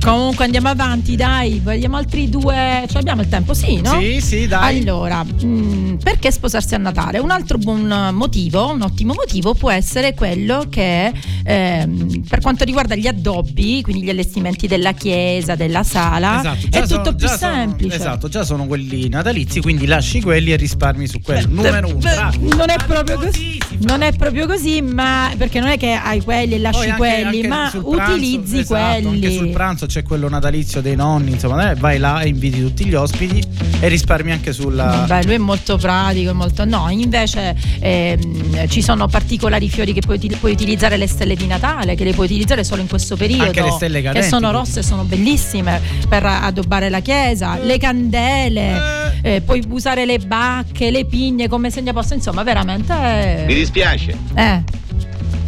Comunque 0.00 0.44
andiamo 0.44 0.68
avanti, 0.68 1.16
dai, 1.16 1.60
vogliamo 1.62 1.96
altri 1.96 2.28
due. 2.28 2.84
Cioè 2.88 3.00
abbiamo 3.00 3.22
il 3.22 3.28
tempo, 3.28 3.52
sì, 3.52 3.80
no? 3.80 3.98
Sì, 3.98 4.20
sì, 4.20 4.46
dai. 4.46 4.78
Allora, 4.80 5.24
mh, 5.24 5.98
perché 6.02 6.30
sposarsi 6.30 6.74
a 6.74 6.78
Natale? 6.78 7.18
Un 7.18 7.30
altro 7.30 7.58
buon 7.58 8.10
motivo, 8.12 8.70
un 8.70 8.82
ottimo 8.82 9.14
motivo 9.14 9.54
può 9.54 9.70
essere 9.70 10.14
quello 10.14 10.66
che 10.70 11.12
ehm, 11.44 12.22
per 12.28 12.40
quanto 12.40 12.64
riguarda 12.64 12.94
gli 12.94 13.06
addobbi, 13.06 13.82
quindi 13.82 14.02
gli 14.04 14.10
allestimenti 14.10 14.66
della 14.66 14.92
chiesa, 14.92 15.54
della 15.56 15.82
sala, 15.82 16.38
Esatto, 16.40 16.66
è 16.70 16.80
tutto 16.82 16.86
sono- 16.86 17.02
più 17.16 17.26
già 17.26 17.36
sono- 17.36 17.52
semplice. 17.54 17.96
esatto, 17.96 18.28
già 18.28 18.44
sono 18.44 18.66
quelli 18.66 19.08
natalizi, 19.08 19.60
quindi 19.60 19.86
lasci 19.86 20.20
quelli 20.20 20.52
e 20.52 20.56
risparmi 20.56 21.06
su 21.06 21.20
quello. 21.20 21.48
Beh, 21.48 21.54
Numero 21.54 21.88
uno. 21.88 21.98
beh, 21.98 22.38
non 22.54 22.70
è 22.70 22.76
Ma 22.78 22.84
proprio 22.86 23.16
così. 23.18 23.56
Non 23.80 24.02
è 24.02 24.12
proprio 24.12 24.46
così, 24.46 24.80
ma 24.82 25.30
perché 25.36 25.60
non 25.60 25.68
è 25.70 25.76
che 25.78 25.92
hai 25.92 26.20
quelli 26.22 26.54
e 26.54 26.58
lasci 26.58 26.80
Poi 26.80 26.90
anche- 26.90 26.96
quelli, 26.98 27.36
anche 27.36 27.48
ma 27.48 27.68
sul 27.70 27.82
pranzo, 27.94 28.12
utilizzi 28.18 28.58
esatto, 28.58 29.08
Anche 29.08 29.18
quelli. 29.20 29.36
sul 29.36 29.48
pranzo 29.50 29.86
c'è 29.86 30.02
quello 30.02 30.28
natalizio 30.28 30.80
dei 30.80 30.96
nonni, 30.96 31.32
insomma, 31.32 31.70
eh, 31.70 31.74
vai 31.74 31.98
là 31.98 32.20
e 32.20 32.28
inviti 32.28 32.60
tutti 32.60 32.84
gli 32.84 32.94
ospiti 32.94 33.42
e 33.80 33.88
risparmi 33.88 34.32
anche 34.32 34.52
sulla. 34.52 35.04
Beh, 35.06 35.24
lui 35.24 35.34
è 35.34 35.38
molto 35.38 35.76
pratico, 35.76 36.30
è 36.30 36.32
molto. 36.32 36.64
No, 36.64 36.88
invece 36.90 37.56
ehm, 37.80 38.68
ci 38.68 38.82
sono 38.82 39.06
particolari 39.08 39.68
fiori 39.68 39.92
che 39.92 40.00
puoi, 40.00 40.18
puoi 40.40 40.52
utilizzare 40.52 40.96
le 40.96 41.06
stelle 41.06 41.34
di 41.34 41.46
Natale, 41.46 41.94
che 41.94 42.04
le 42.04 42.12
puoi 42.12 42.26
utilizzare 42.26 42.64
solo 42.64 42.82
in 42.82 42.88
questo 42.88 43.16
periodo. 43.16 43.44
Anche 43.44 43.62
le 43.62 43.70
stelle 43.72 43.98
Che 44.00 44.06
cadenti, 44.06 44.28
sono 44.28 44.48
quindi. 44.50 44.66
rosse, 44.66 44.82
sono 44.82 45.02
bellissime 45.04 45.80
per 46.08 46.24
addobbare 46.24 46.88
la 46.88 47.00
chiesa. 47.00 47.58
Le 47.58 47.78
candele, 47.78 48.80
eh, 49.22 49.40
puoi 49.40 49.62
usare 49.68 50.04
le 50.04 50.18
bacche, 50.18 50.90
le 50.90 51.04
pigne 51.04 51.48
come 51.48 51.70
segnaposto. 51.70 52.14
Insomma, 52.14 52.42
veramente. 52.42 53.44
Mi 53.46 53.54
dispiace, 53.54 54.16
Eh, 54.34 54.62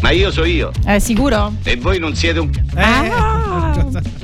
ma 0.00 0.10
io 0.10 0.30
so 0.30 0.44
io 0.44 0.70
è 0.84 0.98
sicuro? 0.98 1.52
e 1.62 1.76
voi 1.76 1.98
non 1.98 2.14
siete 2.14 2.38
un. 2.38 2.50
Eh, 2.76 2.82
Ah. 2.82 3.48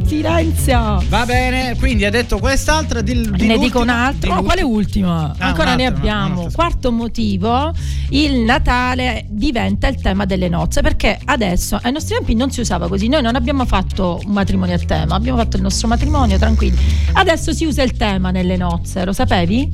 Silenzio. 0.07 1.03
Va 1.09 1.25
bene, 1.27 1.77
quindi 1.79 2.05
ha 2.05 2.11
detto 2.11 2.39
quest'altra. 2.39 3.01
Di, 3.01 3.29
di 3.33 3.47
ne 3.47 3.59
dico 3.59 3.81
un'altra. 3.81 4.35
No, 4.35 4.43
quale 4.43 4.63
ultima? 4.63 5.35
Ah, 5.39 5.49
Ancora 5.49 5.75
ne 5.75 5.87
abbiamo. 5.87 6.49
Quarto 6.53 6.93
motivo: 6.93 7.73
il 8.11 8.39
Natale 8.41 9.27
diventa 9.29 9.89
il 9.89 10.01
tema 10.01 10.25
delle 10.25 10.49
nozze. 10.49 10.81
Perché 10.81 11.19
adesso 11.25 11.79
ai 11.83 11.91
nostri 11.93 12.15
tempi 12.15 12.35
non 12.35 12.51
si 12.53 12.61
usava 12.61 12.87
così. 12.89 13.09
Noi 13.09 13.23
non 13.23 13.35
abbiamo 13.35 13.65
fatto 13.67 14.21
un 14.25 14.33
matrimonio 14.33 14.77
a 14.77 14.79
tema, 14.79 15.17
abbiamo 15.17 15.39
fatto 15.39 15.57
il 15.57 15.63
nostro 15.63 15.89
matrimonio 15.89 16.39
tranquilli. 16.39 16.79
Adesso 17.13 17.53
si 17.53 17.65
usa 17.65 17.83
il 17.83 17.93
tema 17.97 18.31
nelle 18.31 18.57
nozze, 18.57 19.05
lo 19.05 19.13
sapevi? 19.13 19.71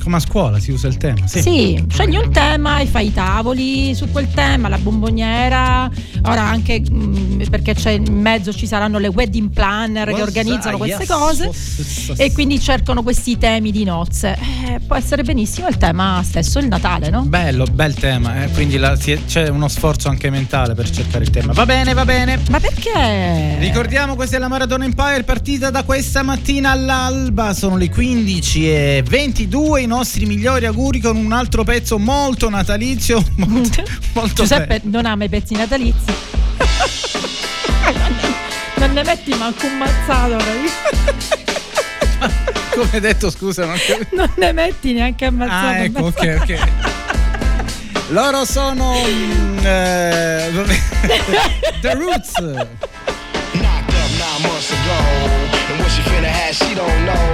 Come 0.00 0.16
a 0.16 0.20
scuola 0.20 0.58
si 0.58 0.72
usa 0.72 0.88
il 0.88 0.96
tema. 0.96 1.26
Sì. 1.26 1.42
sì, 1.42 1.84
scegli 1.88 2.16
un 2.16 2.30
tema 2.30 2.78
e 2.78 2.86
fai 2.86 3.06
i 3.06 3.12
tavoli 3.12 3.94
su 3.94 4.10
quel 4.10 4.28
tema, 4.32 4.68
la 4.68 4.78
bomboniera. 4.78 5.90
Ora 6.24 6.42
anche 6.42 6.80
mh, 6.80 6.94
mm, 6.94 7.42
perché 7.50 7.74
c'è 7.74 7.90
in 7.92 8.12
mezzo 8.12 8.52
ci 8.52 8.66
saranno 8.66 8.98
le 8.98 9.08
wedding 9.08 9.50
planner 9.50 10.12
che 10.12 10.22
organizzano 10.22 10.76
queste 10.76 11.06
cose 11.06 11.50
e 12.16 12.32
quindi 12.32 12.60
cercano 12.60 13.02
questi 13.02 13.38
temi 13.38 13.70
di 13.70 13.84
nozze. 13.84 14.36
Eh, 14.66 14.80
può 14.80 14.96
essere 14.96 15.22
benissimo 15.22 15.68
il 15.68 15.76
tema 15.76 16.20
stesso, 16.24 16.58
il 16.58 16.66
Natale, 16.66 17.10
no? 17.10 17.22
Bello, 17.22 17.64
bel 17.64 17.94
tema. 17.94 18.44
Eh? 18.44 18.50
Quindi 18.50 18.78
la, 18.78 18.92
è, 18.92 19.24
c'è 19.26 19.48
uno 19.48 19.68
sforzo 19.68 20.08
anche 20.08 20.30
mentale 20.30 20.74
per 20.74 20.90
cercare 20.90 21.24
il 21.24 21.30
tema. 21.30 21.52
Va 21.52 21.66
bene, 21.66 21.92
va 21.94 22.04
bene. 22.04 22.40
Ma 22.50 22.60
perché? 22.60 23.56
Ricordiamo, 23.58 24.14
questa 24.14 24.36
è 24.36 24.38
la 24.38 24.48
Maratona 24.48 24.84
Empire 24.84 25.22
partita 25.24 25.70
da 25.70 25.82
questa 25.82 26.22
mattina 26.22 26.70
all'alba. 26.70 27.54
Sono 27.54 27.76
le 27.76 27.88
15 27.88 28.70
e 28.70 29.04
22 29.06 29.81
nostri 29.86 30.26
migliori 30.26 30.66
auguri 30.66 31.00
con 31.00 31.16
un 31.16 31.32
altro 31.32 31.64
pezzo 31.64 31.98
molto 31.98 32.48
natalizio. 32.48 33.22
Molto, 33.36 33.82
molto 34.14 34.42
Giuseppe 34.42 34.78
bello. 34.80 34.96
non 34.96 35.06
ama 35.06 35.24
i 35.24 35.28
pezzi 35.28 35.54
natalizi. 35.54 36.04
non 38.76 38.92
ne 38.92 39.02
metti 39.02 39.34
manco 39.34 39.66
un 39.66 39.78
mazzato. 39.78 40.36
Come 42.74 42.88
hai 42.92 43.00
detto, 43.00 43.30
scusa, 43.30 43.66
non, 43.66 43.76
non 44.12 44.30
ne 44.36 44.52
metti 44.52 44.92
neanche 44.92 45.24
ammazzato. 45.26 45.66
Ah, 45.66 45.78
ecco, 45.78 46.04
ok, 46.06 46.38
ok. 46.40 46.58
Loro 48.08 48.44
sono 48.44 48.92
mm, 48.94 49.58
eh, 49.64 50.50
The 51.80 51.94
Roots. 51.94 52.32
Knocked 53.52 53.94
up 53.94 54.10
nine 54.18 54.40
months 54.40 54.70
ago. 54.70 55.31
She 55.92 56.00
finna 56.08 56.32
have, 56.32 56.56
she 56.56 56.72
don't 56.74 57.00
know. 57.04 57.26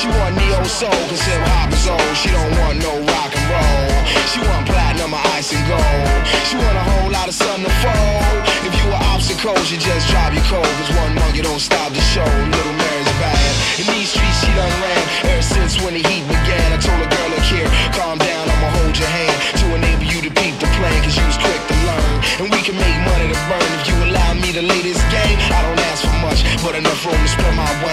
She 0.00 0.08
want 0.08 0.32
neo 0.40 0.64
soul, 0.64 0.88
cause 1.12 1.20
hip 1.28 1.42
hop 1.52 1.68
is 1.76 1.84
old. 1.84 2.14
She 2.16 2.32
don't 2.32 2.52
want 2.64 2.80
no 2.80 2.92
rock 3.04 3.32
and 3.36 3.46
roll. 3.52 3.92
She 4.32 4.40
want 4.48 4.64
platinum 4.64 5.12
or 5.12 5.24
ice 5.36 5.52
and 5.52 5.60
gold. 5.68 6.20
She 6.48 6.56
want 6.56 6.76
a 6.76 6.84
whole 6.88 7.10
lot 7.12 7.28
of 7.28 7.36
sun 7.36 7.60
to 7.60 7.72
fold. 7.84 8.40
If 8.64 8.72
you 8.80 8.86
were 8.88 9.02
obstacles, 9.12 9.68
you 9.68 9.76
just 9.76 10.08
drive 10.08 10.32
your 10.32 10.46
cold. 10.48 10.64
Cause 10.80 10.90
one 10.96 11.12
monkey 11.20 11.42
don't 11.44 11.60
stop 11.60 11.92
the 11.92 12.00
show. 12.00 12.24
Little 12.24 12.76
Mary's 12.80 13.12
bad. 13.20 13.52
In 13.76 13.84
these 13.92 14.08
streets, 14.08 14.40
she 14.40 14.50
done 14.56 14.72
ran 14.80 15.04
ever 15.28 15.44
since 15.44 15.76
when 15.84 15.92
the 15.92 16.02
heat 16.08 16.24
began. 16.24 16.66
I 16.72 16.80
told 16.80 17.00
a 17.04 17.08
girl, 17.12 17.28
look 17.28 17.44
here, 17.44 17.68
calm 17.92 18.16
down, 18.16 18.44
I'ma 18.48 18.68
hold 18.80 18.96
your 18.96 19.12
hand 19.12 19.36
to 19.60 19.66
enable 19.76 20.08
you 20.08 20.24
to 20.24 20.32
peep 20.32 20.56
the 20.56 20.70
plan. 20.80 20.96
Cause 21.04 21.12
you 21.12 21.26
was 21.28 21.36
quick 21.36 21.60
to 21.60 21.76
learn. 21.84 22.14
And 22.40 22.46
we 22.48 22.60
can 22.64 22.76
make 22.80 22.98
money 23.04 23.28
to 23.28 23.38
burn 23.52 23.68
if 23.76 23.84
you 23.84 23.96
allow 24.08 24.32
me 24.32 24.48
to 24.56 24.62
lay 24.64 24.80
this 24.80 25.00
game. 25.12 25.36
I 25.52 25.60
don't 25.60 25.80
ask 25.92 26.06
for 26.06 26.18
much, 26.24 26.40
but 26.62 26.72
enough 26.78 27.04
room 27.04 27.18
to 27.20 27.28
spread 27.28 27.54
my 27.56 27.68
wings 27.82 27.87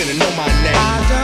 i 0.00 0.04
don't 0.06 0.18
know 0.18 0.34
my 0.34 0.46
name. 0.62 1.19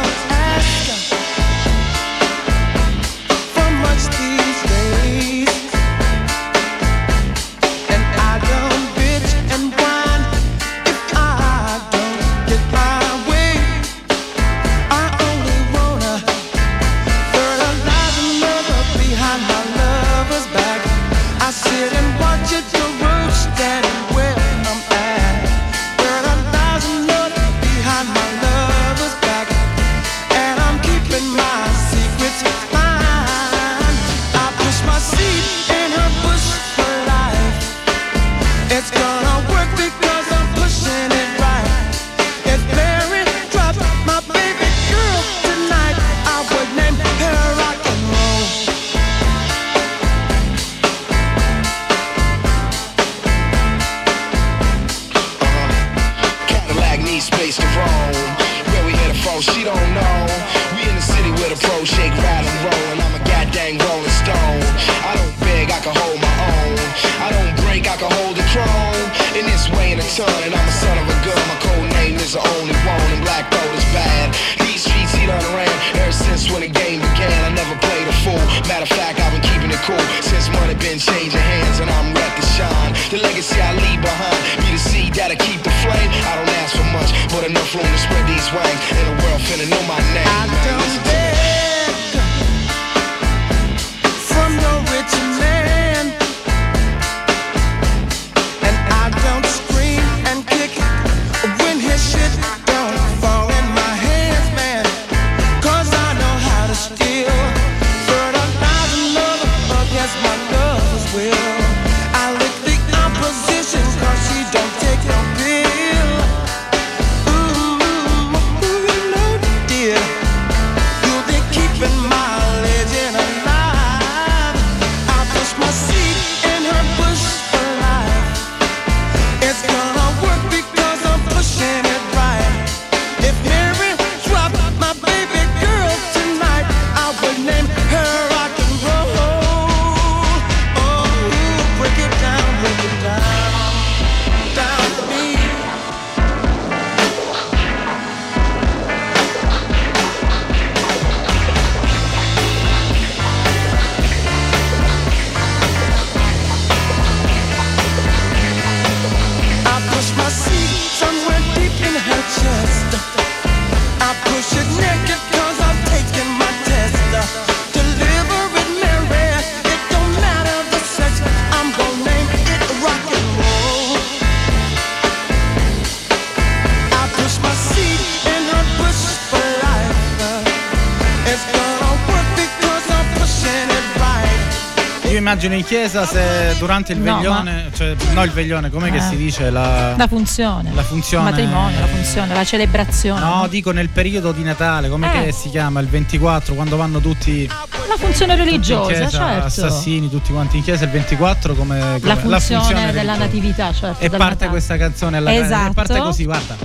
Immagino 185.46 185.54
in 185.54 185.64
chiesa 185.64 186.04
se 186.06 186.54
durante 186.58 186.92
il 186.92 186.98
No, 186.98 187.16
veglione, 187.16 187.70
cioè 187.74 187.94
no 188.12 188.22
il 188.24 188.30
veglione, 188.30 188.70
com'è 188.70 188.90
che 188.90 188.96
Eh. 188.98 189.00
si 189.00 189.16
dice? 189.16 189.50
La, 189.50 189.94
La 189.96 190.06
funzione. 190.08 190.72
La 190.74 190.82
funzione- 190.82 191.30
Il 191.30 191.36
matrimonio, 191.36 191.80
la 191.80 191.86
funzione, 191.86 192.34
la 192.34 192.44
celebrazione. 192.44 193.20
No, 193.20 193.46
dico 193.48 193.70
nel 193.70 193.88
periodo 193.88 194.32
di 194.32 194.42
Natale, 194.42 194.88
come 194.88 195.08
Eh. 195.22 195.24
che 195.26 195.32
si 195.32 195.48
chiama? 195.50 195.80
Il 195.80 195.88
24, 195.88 196.54
quando 196.54 196.76
vanno 196.76 197.00
tutti 197.00 197.46
La 197.46 197.96
funzione 197.96 198.34
religiosa, 198.34 198.92
chiesa, 198.92 199.08
certo. 199.08 199.44
assassini, 199.46 200.10
tutti 200.10 200.32
quanti 200.32 200.56
in 200.58 200.62
chiesa, 200.64 200.84
il 200.84 200.90
24 200.90 201.54
come, 201.54 201.78
come- 202.00 202.00
La 202.02 202.16
funzione, 202.16 202.68
della 202.74 202.90
religiosa. 202.90 203.16
natività, 203.18 203.72
certo. 203.72 204.04
E 204.04 204.10
parte 204.10 204.24
Natale. 204.24 204.50
questa 204.50 204.76
canzone 204.76 205.16
alla 205.18 205.34
Esatto. 205.34 205.70
e 205.70 205.74
parte 205.74 205.98
così, 205.98 206.24
guarda. 206.24 206.56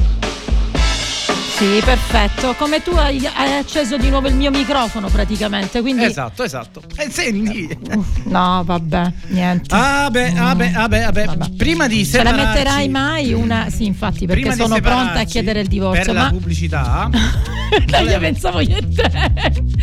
Sì, 1.61 1.79
perfetto. 1.85 2.55
Come 2.55 2.81
tu 2.81 2.89
hai, 2.95 3.23
hai 3.23 3.53
acceso 3.59 3.95
di 3.95 4.09
nuovo 4.09 4.27
il 4.27 4.33
mio 4.33 4.49
microfono 4.49 5.09
praticamente, 5.09 5.81
quindi... 5.81 6.03
Esatto, 6.05 6.41
esatto. 6.41 6.81
E 6.97 7.07
senti. 7.11 7.69
No, 8.23 8.63
vabbè, 8.65 9.13
niente. 9.27 9.75
Ah 9.75 10.09
beh, 10.09 10.33
ah 10.35 10.55
beh, 10.55 10.71
ah 10.73 10.87
beh, 10.87 11.03
ah 11.03 11.11
beh. 11.11 11.25
Vabbè. 11.25 11.49
prima 11.51 11.87
di 11.87 12.03
Ce 12.03 12.23
la 12.23 12.31
separarci 12.31 12.57
metterai 12.57 12.89
mai 12.89 13.33
una... 13.33 13.69
Sì, 13.69 13.85
infatti, 13.85 14.25
perché 14.25 14.41
prima 14.49 14.55
sono 14.55 14.79
pronta 14.79 14.89
a 14.89 15.05
separarci 15.05 15.31
chiedere 15.31 15.59
il 15.59 15.67
divorzio, 15.67 16.03
Per 16.05 16.13
la 16.15 16.21
ma... 16.23 16.29
pubblicità. 16.31 17.09
Dai, 17.85 18.05
io 18.07 18.17
pensavo 18.19 18.59
io 18.59 18.77
e 18.77 18.89
te. 18.89 19.31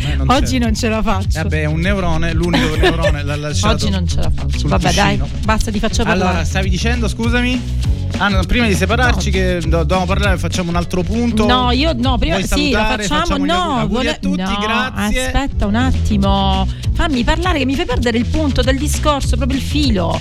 Eh, 0.01 0.15
non 0.17 0.29
Oggi 0.31 0.57
c'è. 0.57 0.63
non 0.65 0.75
ce 0.75 0.89
la 0.89 1.01
faccio. 1.01 1.41
Vabbè, 1.41 1.63
un 1.63 1.79
neurone, 1.79 2.33
l'unico 2.33 2.75
neurone 2.75 3.23
l'ha 3.23 3.37
lasciato. 3.37 3.73
Oggi 3.75 3.89
non 3.89 4.05
ce 4.05 4.17
la 4.17 4.29
faccio. 4.35 4.57
sul 4.59 4.69
Vabbè, 4.69 4.91
dai, 4.93 5.17
cuscino. 5.17 5.39
basta, 5.45 5.71
ti 5.71 5.79
faccio 5.79 6.03
parlare. 6.03 6.29
Allora, 6.29 6.43
stavi 6.43 6.69
dicendo, 6.69 7.07
scusami? 7.07 7.87
Ah, 8.17 8.27
no, 8.27 8.43
prima 8.43 8.67
di 8.67 8.75
separarci, 8.75 9.31
che 9.31 9.59
do- 9.61 9.77
dobbiamo 9.77 10.05
parlare, 10.05 10.37
facciamo 10.37 10.69
un 10.71 10.75
altro 10.75 11.03
punto. 11.03 11.45
No, 11.45 11.68
io 11.71 11.93
no, 11.95 12.17
prima 12.17 12.41
sì, 12.41 12.71
lo 12.71 12.79
facciamo. 12.79 13.43
No, 13.45 13.87
vole- 13.87 14.09
a 14.11 14.13
tutti, 14.15 14.41
no, 14.41 14.57
grazie. 14.59 15.25
Aspetta 15.25 15.65
un 15.65 15.75
attimo, 15.75 16.67
fammi 16.93 17.23
parlare 17.23 17.59
che 17.59 17.65
mi 17.65 17.75
fai 17.75 17.85
perdere 17.85 18.17
il 18.17 18.25
punto 18.25 18.61
del 18.61 18.77
discorso, 18.77 19.35
proprio 19.37 19.57
il 19.57 19.63
filo. 19.63 20.19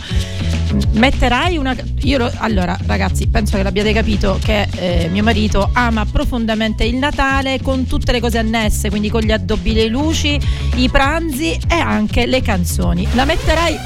Metterai 0.92 1.56
una. 1.56 1.74
Io 2.02 2.18
lo- 2.18 2.32
allora, 2.38 2.78
ragazzi, 2.86 3.26
penso 3.26 3.56
che 3.56 3.62
l'abbiate 3.62 3.92
capito 3.92 4.38
che 4.42 4.68
eh, 4.76 5.08
mio 5.10 5.22
marito 5.22 5.70
ama 5.72 6.04
profondamente 6.04 6.84
il 6.84 6.96
Natale 6.96 7.60
con 7.62 7.86
tutte 7.86 8.12
le 8.12 8.20
cose 8.20 8.38
annesse, 8.38 8.90
quindi 8.90 9.08
con 9.08 9.22
gli 9.22 9.32
addobbi, 9.32 9.72
le 9.72 9.86
luci, 9.86 10.38
i 10.76 10.88
pranzi 10.90 11.58
e 11.68 11.74
anche 11.74 12.26
le 12.26 12.42
canzoni. 12.42 13.08
La 13.14 13.24
metterai. 13.24 13.76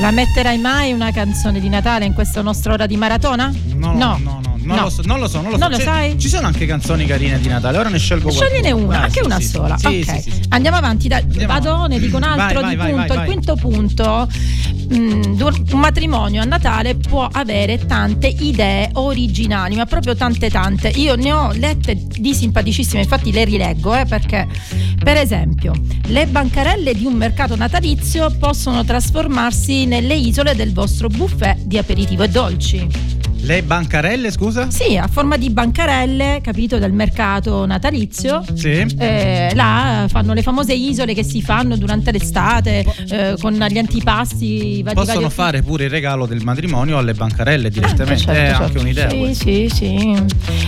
La 0.00 0.10
metterai 0.10 0.56
mai 0.56 0.92
una 0.92 1.12
canzone 1.12 1.60
di 1.60 1.68
Natale 1.68 2.06
in 2.06 2.14
questa 2.14 2.40
nostra 2.40 2.72
ora 2.72 2.86
di 2.86 2.96
maratona? 2.96 3.52
No, 3.74 3.92
no, 3.92 4.18
no, 4.18 4.39
non, 4.70 4.78
No. 4.78 4.84
Lo 4.84 4.90
so, 4.90 5.02
non 5.04 5.18
lo 5.20 5.28
so, 5.28 5.40
non 5.40 5.50
lo 5.50 5.56
so. 5.56 5.62
Non 5.62 5.70
lo 5.70 5.76
C'è- 5.76 5.82
sai? 5.84 6.18
Ci 6.18 6.28
sono 6.28 6.46
anche 6.46 6.66
canzoni 6.66 7.04
carine 7.06 7.38
di 7.40 7.48
Natale, 7.48 7.78
ora 7.78 7.88
ne 7.88 7.98
scelgo 7.98 8.30
qualcuna. 8.30 8.46
Scegliene 8.48 8.70
una, 8.72 8.98
Ah, 8.98 9.02
anche 9.02 9.20
sì, 9.20 9.24
una 9.24 9.40
sì, 9.40 9.46
sola. 9.46 9.76
Sì, 9.78 9.86
ok, 10.06 10.22
andiamo 10.50 10.76
avanti. 10.76 11.08
Dai. 11.08 11.22
Andiamo 11.22 11.52
Vado, 11.52 11.86
ne 11.86 11.98
dico 11.98 12.16
un 12.16 12.22
altro 12.22 12.60
Vai, 12.60 12.70
di 12.70 12.76
vai, 12.76 12.92
punto. 12.92 13.14
vai, 13.14 13.18
Il 13.26 13.32
quinto 13.32 13.54
punto. 13.56 14.28
mm, 14.92 15.22
dur- 15.36 15.72
un 15.72 15.78
matrimonio 15.78 16.42
a 16.42 16.44
Natale 16.44 16.96
può 16.96 17.28
avere 17.30 17.84
tante 17.86 18.26
idee 18.28 18.90
originali, 18.94 19.76
ma 19.76 19.86
proprio 19.86 20.14
tante 20.16 20.50
tante. 20.50 20.88
Io 20.88 21.14
ne 21.16 21.32
ho 21.32 21.52
lette 21.52 21.96
di 22.18 22.34
simpaticissime, 22.34 23.02
infatti 23.02 23.30
le 23.32 23.44
rileggo 23.44 23.94
eh, 23.94 24.04
perché, 24.06 24.46
per 25.02 25.16
esempio, 25.16 25.72
le 26.06 26.26
bancarelle 26.26 26.94
di 26.94 27.04
un 27.06 27.14
mercato 27.14 27.54
natalizio 27.56 28.30
possono 28.38 28.84
trasformarsi 28.84 29.86
nelle 29.86 30.14
isole 30.14 30.54
del 30.56 30.72
vostro 30.72 31.08
buffet 31.08 31.58
di 31.62 31.78
aperitivo 31.78 32.22
e 32.24 32.28
dolci. 32.28 32.86
Le 33.42 33.62
bancarelle, 33.62 34.30
scusa? 34.30 34.70
Sì, 34.70 34.96
a 34.96 35.08
forma 35.08 35.36
di 35.36 35.50
bancarelle, 35.50 36.40
capito, 36.42 36.78
del 36.78 36.92
mercato 36.92 37.64
natalizio. 37.64 38.44
Sì. 38.54 38.86
Eh, 38.98 39.52
là 39.54 40.06
fanno 40.08 40.34
le 40.34 40.42
famose 40.42 40.74
isole 40.74 41.14
che 41.14 41.22
si 41.22 41.40
fanno 41.42 41.76
durante 41.76 42.12
l'estate 42.12 42.84
eh, 43.08 43.36
con 43.40 43.54
gli 43.54 43.78
antipasti. 43.78 44.82
vari- 44.82 44.94
Possono 44.94 45.20
vari- 45.20 45.32
fare 45.32 45.62
pure 45.62 45.84
il 45.84 45.90
regalo 45.90 46.26
del 46.26 46.42
matrimonio 46.42 46.98
alle 46.98 47.14
bancarelle 47.14 47.70
direttamente, 47.70 48.22
certo, 48.22 48.40
è 48.40 48.46
certo. 48.48 48.62
anche 48.64 48.78
un'idea. 48.78 49.08
Sì, 49.08 49.18
questa. 49.18 49.44
sì, 49.44 49.68
sì. 49.72 50.24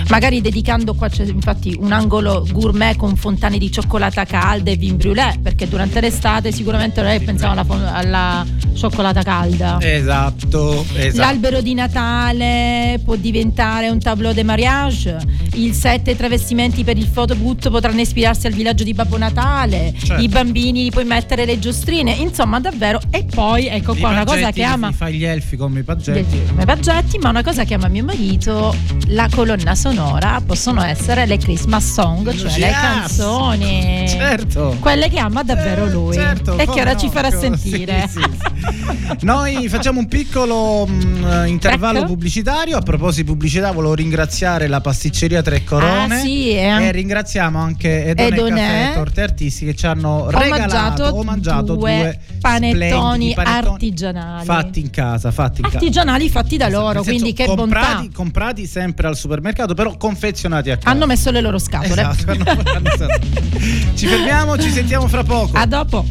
Magari 0.09 0.41
dedicando 0.41 0.95
qua 0.95 1.09
c'è 1.09 1.25
infatti 1.25 1.77
un 1.79 1.93
angolo 1.93 2.47
gourmet 2.51 2.97
con 2.97 3.17
fontane 3.17 3.59
di 3.59 3.71
cioccolata 3.71 4.25
calda 4.25 4.71
e 4.71 4.77
vin 4.77 4.97
brûlée, 4.97 5.39
perché 5.43 5.69
durante 5.69 6.01
l'estate 6.01 6.53
sicuramente 6.53 7.03
noi 7.03 7.21
pensiamo 7.21 7.53
alla, 7.53 7.93
alla 7.93 8.47
cioccolata 8.75 9.23
calda. 9.23 9.77
Esatto, 9.81 10.85
esatto. 10.95 11.17
L'albero 11.19 11.61
di 11.61 11.75
Natale 11.75 12.62
può 13.05 13.16
diventare 13.16 13.88
un 13.88 13.98
tableau 13.98 14.33
de 14.33 14.42
mariage. 14.42 15.16
Il 15.55 15.75
set 15.75 16.09
e 16.09 16.12
i 16.12 16.16
travestimenti 16.16 16.83
per 16.85 16.96
il 16.96 17.07
photoboot 17.09 17.70
potranno 17.70 18.01
ispirarsi 18.01 18.46
al 18.46 18.53
villaggio 18.53 18.85
di 18.85 18.94
Babbo 18.94 19.18
Natale. 19.18 19.92
Certo. 20.03 20.22
I 20.22 20.29
bambini 20.29 20.85
li 20.85 20.90
puoi 20.90 21.05
mettere 21.05 21.44
le 21.44 21.59
giostrine. 21.59 22.12
Insomma, 22.12 22.61
davvero. 22.61 23.01
E 23.11 23.25
poi, 23.25 23.66
ecco 23.68 23.94
I 23.94 23.98
qua, 23.98 24.11
una 24.11 24.25
cosa 24.25 24.51
che 24.51 24.62
ama. 24.62 24.92
Fai 24.92 25.14
gli 25.14 25.25
elfi 25.25 25.57
come 25.57 25.81
i 25.81 25.83
paggetti. 25.83 26.40
Come 26.48 26.64
paggetti, 26.64 27.18
ma 27.18 27.29
una 27.31 27.42
cosa 27.42 27.64
che 27.64 27.75
ama 27.75 27.88
mio 27.88 28.05
marito, 28.05 28.75
la 29.09 29.29
colonna 29.31 29.75
sonora 29.75 30.40
possono 30.44 30.83
essere 30.83 31.27
le 31.27 31.37
Christmas 31.38 31.92
song, 31.92 32.35
cioè 32.35 32.51
le 32.59 32.66
Yes! 32.66 32.81
canzoni. 32.81 34.07
Certo. 34.09 34.77
Quelle 34.81 35.09
che 35.09 35.18
ama 35.18 35.42
davvero 35.42 35.87
Eh, 35.87 35.90
lui. 35.90 36.14
certo, 36.14 36.57
e 36.59 36.66
che 36.66 36.81
ora 36.81 36.92
no, 36.92 36.98
ci 36.98 37.09
farà 37.11 37.31
sentire. 37.31 38.09
sì, 38.09 38.20
sì, 38.20 38.31
sì. 38.31 39.16
Noi 39.22 39.68
facciamo 39.68 39.98
un 40.01 40.09
piccolo 40.09 40.87
mh, 40.87 41.44
intervallo 41.46 41.98
Ecco. 42.01 42.07
Pubblicitario. 42.53 42.77
A 42.77 42.81
proposito 42.83 43.23
di 43.23 43.29
pubblicità, 43.31 43.73
volevo 43.73 43.95
ringraziare 43.95 44.67
la 44.69 44.81
pasticceria 44.81 45.43
Tre 45.43 45.65
Corone. 45.65 46.15
Ah, 46.15 46.19
sì, 46.19 46.51
e 46.51 46.67
an- 46.67 46.83
e 46.83 46.93
ringraziamo 46.93 47.59
anche 47.59 48.05
Edone, 48.07 48.29
Edone. 48.29 48.51
Caffè 48.61 48.91
e 48.91 48.95
Torte 48.95 49.23
Artistiche 49.23 49.71
che 49.73 49.77
ci 49.77 49.87
hanno 49.87 50.09
Ho 50.25 50.31
regalato 50.31 50.75
mangiato 50.75 51.05
ho 51.17 51.23
mangiato 51.23 51.75
due 51.75 51.97
due, 51.97 52.19
panettoni 52.41 53.35
panettoni 53.35 53.73
artigianali. 53.73 54.45
fatti 54.45 54.81
in 54.81 54.91
casa, 54.91 55.31
fatti 55.31 55.61
in 55.61 55.65
casa. 55.67 55.79
Artigianali 55.79 56.29
fatti 56.29 56.57
da 56.57 56.69
loro, 56.69 57.03
senso, 57.03 57.11
quindi 57.11 57.33
che 57.33 57.45
comprati, 57.47 57.95
bontà. 58.03 58.17
comprati 58.17 58.67
sempre 58.67 59.07
al 59.07 59.17
supermercato, 59.17 59.75
però 59.75 59.97
confezionati 59.97 60.71
a 60.71 60.77
casa. 60.77 60.88
Hanno 60.91 61.07
messo 61.07 61.31
le 61.31 61.41
loro 61.41 61.59
scatole. 61.59 62.01
Esatto, 62.03 62.31
hanno- 62.31 62.45
hanno- 62.75 62.91
ci 63.95 64.07
fermiamo, 64.07 64.59
ci 64.59 64.71
sentiamo 64.71 65.07
fra 65.09 65.23
poco. 65.23 65.57
A 65.57 65.67
dopo. 65.67 66.05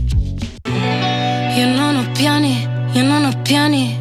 Io 1.57 1.67
non 1.75 1.95
ho 1.97 2.05
piani, 2.13 2.67
io 2.93 3.03
non 3.03 3.25
ho 3.25 3.41
piani. 3.41 4.00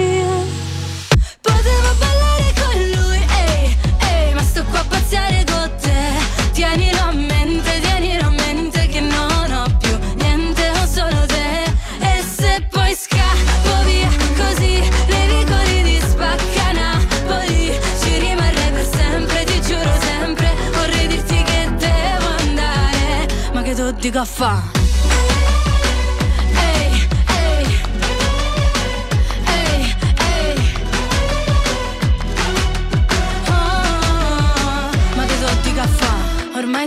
Pazziare 5.11 5.43
con 5.45 5.71
te. 5.81 6.51
Tienilo 6.53 7.01
a 7.01 7.11
mente, 7.11 7.79
tienilo 7.81 8.27
a 8.27 8.29
mente 8.29 8.87
che 8.87 9.01
non 9.01 9.51
ho 9.51 9.65
più 9.77 9.97
niente, 10.15 10.69
ho 10.69 10.85
solo 10.85 11.25
te. 11.25 11.63
E 11.99 12.23
se 12.23 12.65
poi 12.69 12.95
scappo 12.95 13.83
via 13.85 14.09
così, 14.37 14.79
nei 15.07 15.27
vicoli 15.27 15.83
di 15.83 15.99
spacca 15.99 16.71
Napoli, 16.71 17.77
ci 18.01 18.19
rimarrei 18.19 18.71
per 18.71 18.85
sempre, 18.85 19.43
ti 19.43 19.61
giuro 19.61 19.91
sempre. 19.99 20.53
Vorrei 20.71 21.07
dirti 21.07 21.43
che 21.43 21.69
devo 21.75 22.27
andare, 22.39 23.27
ma 23.53 23.61
che 23.63 23.75
tu 23.75 23.91
dico 23.91 24.19
a 24.19 24.25
fa'? 24.25 24.80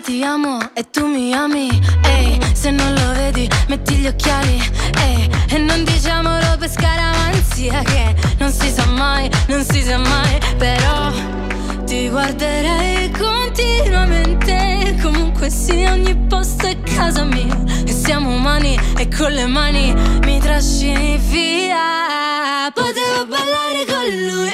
Ti 0.04 0.22
amo 0.22 0.58
e 0.74 0.90
tu 0.90 1.06
mi 1.06 1.32
ami. 1.32 1.68
Ehi, 2.04 2.38
se 2.52 2.70
non 2.70 2.92
lo 2.92 3.12
vedi, 3.14 3.48
metti 3.68 3.94
gli 3.94 4.06
occhiali. 4.06 4.60
Ehi, 4.98 5.30
e 5.48 5.58
non 5.58 5.82
diciamolo 5.84 6.56
per 6.58 6.70
scaramanzia 6.70 7.82
che 7.82 8.14
non 8.38 8.52
si 8.52 8.70
sa 8.70 8.84
mai, 8.86 9.30
non 9.48 9.64
si 9.64 9.82
sa 9.82 9.96
mai. 9.96 10.38
Però 10.58 11.10
ti 11.86 12.08
guarderei 12.10 13.10
continuamente. 13.12 14.98
Comunque 15.02 15.48
sia, 15.48 15.92
ogni 15.92 16.14
posto 16.28 16.66
è 16.66 16.78
casa 16.82 17.24
mia. 17.24 17.56
E 17.86 17.92
siamo 17.92 18.34
umani 18.34 18.78
e 18.98 19.08
con 19.08 19.32
le 19.32 19.46
mani 19.46 19.94
mi 20.24 20.38
trascini 20.38 21.16
via. 21.16 22.70
Potevo 22.74 23.26
ballare 23.26 23.86
con 23.86 24.04
lui, 24.28 24.52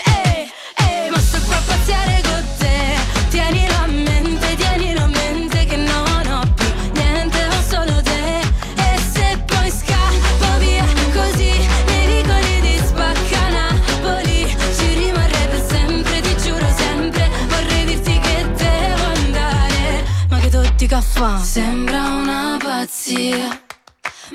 caffè. 21.20 21.44
Sembra 21.44 22.08
una 22.08 22.56
pazzia, 22.58 23.60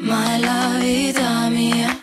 ma 0.01 0.35
è 0.35 0.39
la 0.39 0.77
vita 0.79 1.49
mia. 1.49 1.99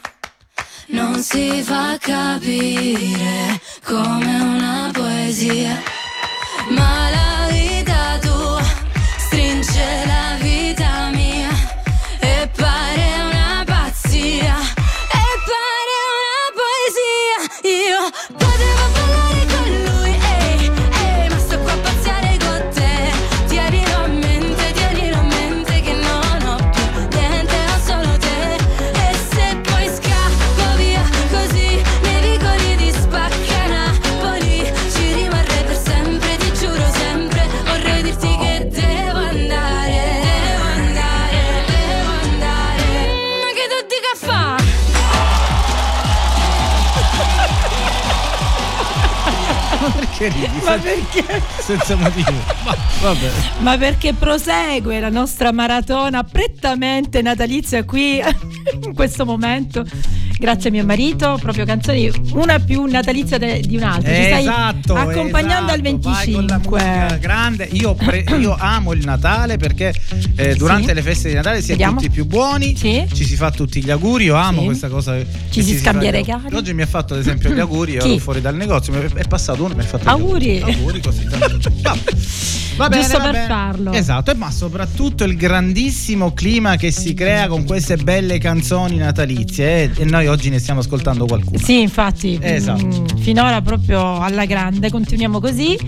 Non 0.88 1.22
si 1.22 1.62
fa 1.62 1.96
capire 1.98 3.60
come 3.84 4.40
una 4.40 4.90
poesia, 4.92 5.80
ma 6.70 7.10
la 7.10 7.48
vita 7.50 8.18
tua 8.20 8.62
stringe 9.16 10.04
la 10.06 10.21
Perché 50.22 50.28
ridi? 50.28 50.64
Ma 50.64 50.78
perché? 50.78 51.42
Senza 51.58 51.96
motivo. 51.96 52.30
Ma 52.64 52.76
vabbè. 53.00 53.30
Ma 53.58 53.76
perché 53.76 54.12
prosegue 54.12 55.00
la 55.00 55.08
nostra 55.08 55.50
maratona 55.50 56.22
prettamente 56.22 57.22
natalizia 57.22 57.84
qui 57.84 58.22
in 58.84 58.94
questo 58.94 59.24
momento. 59.24 59.84
Grazie 60.42 60.70
a 60.70 60.72
mio 60.72 60.84
marito, 60.84 61.38
proprio 61.40 61.64
canzoni 61.64 62.10
una 62.32 62.58
più 62.58 62.84
natalizia 62.86 63.38
de- 63.38 63.60
di 63.64 63.76
un'altra. 63.76 64.12
Ci 64.12 64.24
stai 64.24 64.40
esatto, 64.40 64.94
accompagnando 64.96 65.70
al 65.70 65.80
esatto. 65.86 66.08
Musica 66.08 66.58
25. 66.58 67.18
grande. 67.20 67.68
Io, 67.70 67.94
pre- 67.94 68.24
io 68.40 68.56
amo 68.58 68.92
il 68.92 69.04
Natale 69.04 69.56
perché 69.56 69.94
eh, 70.34 70.56
durante 70.56 70.88
Sì. 70.88 70.94
le 70.94 71.02
feste 71.02 71.28
di 71.28 71.34
Natale 71.36 71.60
si 71.60 71.68
è 71.68 71.70
Vediamo. 71.70 71.94
tutti 72.00 72.10
più 72.10 72.26
buoni, 72.26 72.76
Sì. 72.76 73.06
ci 73.14 73.24
si 73.24 73.36
fa 73.36 73.52
tutti 73.52 73.84
gli 73.84 73.90
auguri. 73.92 74.24
Io 74.24 74.34
amo 74.34 74.58
Sì. 74.62 74.64
questa 74.66 74.88
cosa. 74.88 75.16
Ci 75.16 75.24
che 75.50 75.62
si 75.62 75.78
scambia 75.78 76.10
fa- 76.10 76.16
regali. 76.16 76.54
Oggi 76.56 76.74
mi 76.74 76.82
ha 76.82 76.86
fatto 76.86 77.14
ad 77.14 77.20
esempio 77.20 77.50
gli 77.50 77.60
auguri. 77.60 77.92
Io 78.02 78.04
ero 78.04 78.18
fuori 78.18 78.40
dal 78.40 78.56
negozio, 78.56 78.92
è- 79.00 79.12
è 79.12 79.28
passato 79.28 79.62
uno 79.62 79.74
e 79.74 79.76
mi 79.76 79.82
ha 79.82 79.86
fatto 79.86 80.04
gli 80.04 80.08
Auguri. 80.08 80.60
Auguri 80.60 81.00
così. 81.00 81.24
tanto. 81.24 81.70
Va. 81.82 81.96
Va 82.74 82.88
bene, 82.88 83.02
Giusto 83.02 83.18
va 83.18 83.24
per 83.24 83.32
bene. 83.32 83.46
farlo. 83.46 83.92
Esatto, 83.92 84.34
ma 84.34 84.50
soprattutto 84.50 85.24
il 85.24 85.36
grandissimo 85.36 86.32
clima 86.32 86.76
che 86.76 86.90
si 86.90 87.12
crea 87.12 87.46
con 87.46 87.64
queste 87.64 87.96
belle 87.98 88.38
canzoni 88.38 88.96
natalizie. 88.96 89.82
eh, 89.82 89.90
E 89.98 90.04
noi 90.06 90.26
oggi 90.32 90.50
ne 90.50 90.58
stiamo 90.58 90.80
ascoltando 90.80 91.26
qualcuno. 91.26 91.58
Sì, 91.58 91.80
infatti, 91.80 92.38
Esatto. 92.40 92.84
mm, 92.86 93.06
finora 93.20 93.60
proprio 93.62 94.18
alla 94.18 94.44
grande, 94.44 94.90
continuiamo 94.90 95.40
così. 95.40 95.78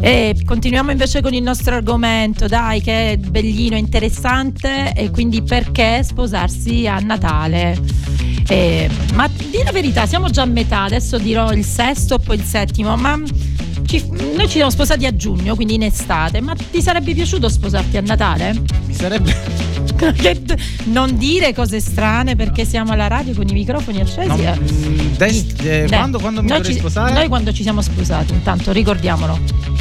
E 0.00 0.34
continuiamo 0.44 0.90
invece 0.90 1.20
con 1.20 1.34
il 1.34 1.42
nostro 1.42 1.74
argomento, 1.74 2.46
dai, 2.48 2.80
che 2.80 3.12
è 3.12 3.16
bellino, 3.18 3.76
interessante, 3.76 4.92
e 4.94 5.10
quindi 5.10 5.42
perché 5.42 6.02
sposarsi 6.02 6.86
a 6.86 6.98
Natale? 6.98 7.78
Eh, 8.48 8.88
ma 9.14 9.28
di 9.28 9.62
la 9.62 9.70
verità, 9.70 10.06
siamo 10.06 10.30
già 10.30 10.42
a 10.42 10.46
metà, 10.46 10.82
adesso 10.84 11.18
dirò 11.18 11.52
il 11.52 11.64
sesto, 11.64 12.18
poi 12.18 12.36
il 12.36 12.42
settimo, 12.42 12.96
ma 12.96 13.20
ci- 13.84 14.04
noi 14.10 14.46
ci 14.46 14.52
siamo 14.56 14.70
sposati 14.70 15.06
a 15.06 15.14
giugno, 15.14 15.54
quindi 15.54 15.74
in 15.74 15.82
estate, 15.82 16.40
ma 16.40 16.54
ti 16.54 16.80
sarebbe 16.82 17.14
piaciuto 17.14 17.48
sposarti 17.48 17.96
a 17.96 18.00
Natale? 18.00 18.60
Mi 18.86 18.94
sarebbe. 18.94 19.80
Non 20.84 21.16
dire 21.16 21.54
cose 21.54 21.78
strane 21.80 22.34
perché 22.34 22.64
siamo 22.64 22.92
alla 22.92 23.06
radio 23.06 23.34
con 23.34 23.46
i 23.48 23.52
microfoni 23.52 24.00
accesi. 24.00 24.26
No, 24.28 24.36
eh. 24.36 24.58
mm, 24.58 25.10
eh, 25.62 25.86
quando, 25.88 26.18
quando 26.18 26.42
mi 26.42 26.48
noi 26.48 26.64
ci- 26.64 26.74
sposare? 26.74 27.12
Noi 27.12 27.28
quando 27.28 27.52
ci 27.52 27.62
siamo 27.62 27.80
sposati, 27.80 28.32
intanto 28.32 28.72
ricordiamolo, 28.72 29.38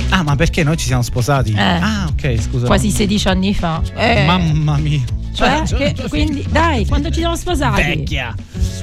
Ah, 0.09 0.23
ma 0.23 0.35
perché 0.35 0.63
noi 0.63 0.77
ci 0.77 0.85
siamo 0.87 1.01
sposati? 1.01 1.51
Eh. 1.53 1.59
Ah, 1.61 2.07
ok, 2.11 2.39
scusa. 2.41 2.65
quasi 2.67 2.91
16 2.91 3.27
anni 3.29 3.53
fa. 3.55 3.81
Eh, 3.95 4.25
Mamma 4.25 4.77
mia. 4.77 5.01
Cioè, 5.33 5.63
Cioè, 5.65 5.93
che- 5.93 6.07
quindi 6.09 6.45
dai, 6.49 6.85
quando 6.85 7.09
ci 7.09 7.19
siamo 7.19 7.35
sposati? 7.35 7.81
Vecchia. 7.81 8.33